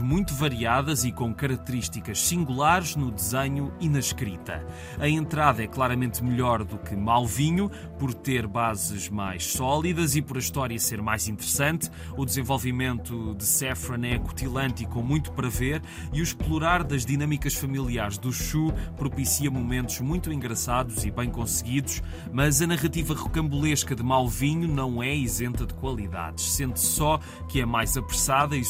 muito 0.00 0.34
variadas 0.34 1.04
e 1.04 1.12
com 1.12 1.34
características 1.34 2.20
singulares 2.20 2.96
no 2.96 3.10
desenho 3.10 3.72
e 3.80 3.88
na 3.88 3.98
escrita. 3.98 4.64
A 4.98 5.08
entrada 5.08 5.62
é 5.62 5.66
claramente 5.66 6.22
melhor 6.22 6.64
do 6.64 6.78
que 6.78 6.96
Malvinho, 6.96 7.70
por 7.98 8.14
ter 8.14 8.46
bases 8.46 9.08
mais 9.08 9.44
sólidas 9.44 10.16
e 10.16 10.22
por 10.22 10.36
a 10.36 10.40
história 10.40 10.78
ser 10.78 11.02
mais 11.02 11.28
interessante. 11.28 11.90
O 12.16 12.24
desenvolvimento 12.24 13.34
de 13.34 13.44
Saffron 13.44 14.04
é 14.04 14.14
acutilante 14.14 14.84
e 14.84 14.86
com 14.86 15.02
muito 15.02 15.32
para 15.32 15.48
ver, 15.48 15.82
e 16.12 16.20
o 16.20 16.22
explorar 16.22 16.84
das 16.84 17.04
dinâmicas 17.04 17.54
familiares 17.54 18.18
do 18.18 18.32
Shu 18.32 18.72
propicia 18.96 19.50
momentos 19.50 20.00
muito 20.00 20.32
engraçados 20.32 21.04
e 21.04 21.10
bem 21.10 21.30
conseguidos, 21.30 22.02
mas 22.32 22.62
a 22.62 22.66
narrativa 22.66 23.14
rocambolesca 23.14 23.94
de 23.94 24.02
Malvinho 24.02 24.68
não 24.68 25.02
é 25.02 25.14
isenta 25.14 25.66
de 25.66 25.74
qualidades. 25.74 26.52
Sente 26.52 26.80
só 26.80 27.18
que 27.48 27.60
é 27.60 27.66
mais 27.66 27.96
apressada 27.96 28.56
e 28.56 28.64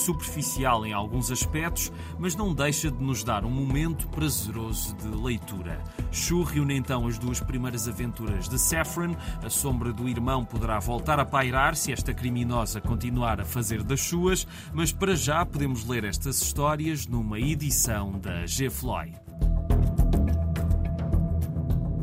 superficial 0.56 0.86
em 0.86 0.92
alguns 0.92 1.30
aspectos, 1.30 1.92
mas 2.18 2.34
não 2.34 2.54
deixa 2.54 2.90
de 2.90 3.02
nos 3.02 3.22
dar 3.22 3.44
um 3.44 3.50
momento 3.50 4.08
prazeroso 4.08 4.94
de 4.96 5.08
leitura. 5.08 5.82
Shu 6.10 6.42
reúne 6.42 6.74
então 6.74 7.06
as 7.06 7.18
duas 7.18 7.40
primeiras 7.40 7.86
aventuras 7.86 8.48
de 8.48 8.58
Saffron. 8.58 9.14
A 9.44 9.50
sombra 9.50 9.92
do 9.92 10.08
irmão 10.08 10.44
poderá 10.44 10.78
voltar 10.78 11.20
a 11.20 11.24
pairar 11.24 11.76
se 11.76 11.92
esta 11.92 12.14
criminosa 12.14 12.80
continuar 12.80 13.40
a 13.40 13.44
fazer 13.44 13.82
das 13.82 14.00
suas, 14.00 14.46
mas 14.72 14.92
para 14.92 15.14
já 15.14 15.44
podemos 15.44 15.86
ler 15.86 16.04
estas 16.04 16.40
histórias 16.40 17.06
numa 17.06 17.38
edição 17.38 18.12
da 18.18 18.46
G. 18.46 18.70
Floyd. 18.70 19.16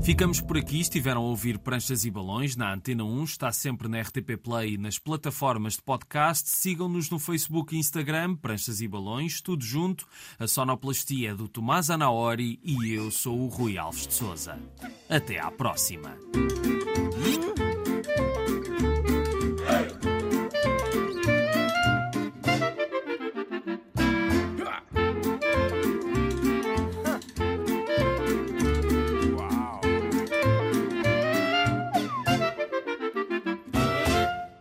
Ficamos 0.04 0.42
por 0.42 0.58
aqui. 0.58 0.82
Estiveram 0.82 1.22
a 1.22 1.24
ouvir 1.24 1.58
Pranchas 1.58 2.04
e 2.04 2.12
Balões 2.12 2.58
na 2.58 2.74
Antena 2.74 3.06
1. 3.06 3.24
Está 3.24 3.54
sempre 3.54 3.88
na 3.88 4.02
RTP 4.02 4.36
Play 4.38 4.74
e 4.74 4.78
nas 4.78 5.00
plataformas 5.00 5.76
de 5.76 5.82
podcast. 5.82 6.50
Sigam-nos 6.50 7.10
no 7.10 7.18
Facebook 7.18 7.74
e 7.74 7.80
Instagram, 7.80 8.36
Pranchas 8.36 8.82
e 8.82 8.88
Balões, 8.88 9.40
tudo 9.40 9.64
junto. 9.64 10.06
A 10.38 10.46
sonoplastia 10.46 11.32
é 11.32 11.34
do 11.34 11.48
Tomás 11.48 11.90
Anaori 11.90 12.60
e 12.62 12.92
eu 12.92 13.10
sou 13.12 13.40
o 13.40 13.48
Rui 13.48 13.78
Alves 13.78 14.06
de 14.06 14.14
Souza. 14.14 14.60
Até 15.10 15.40
à 15.40 15.50
próxima. 15.50 16.18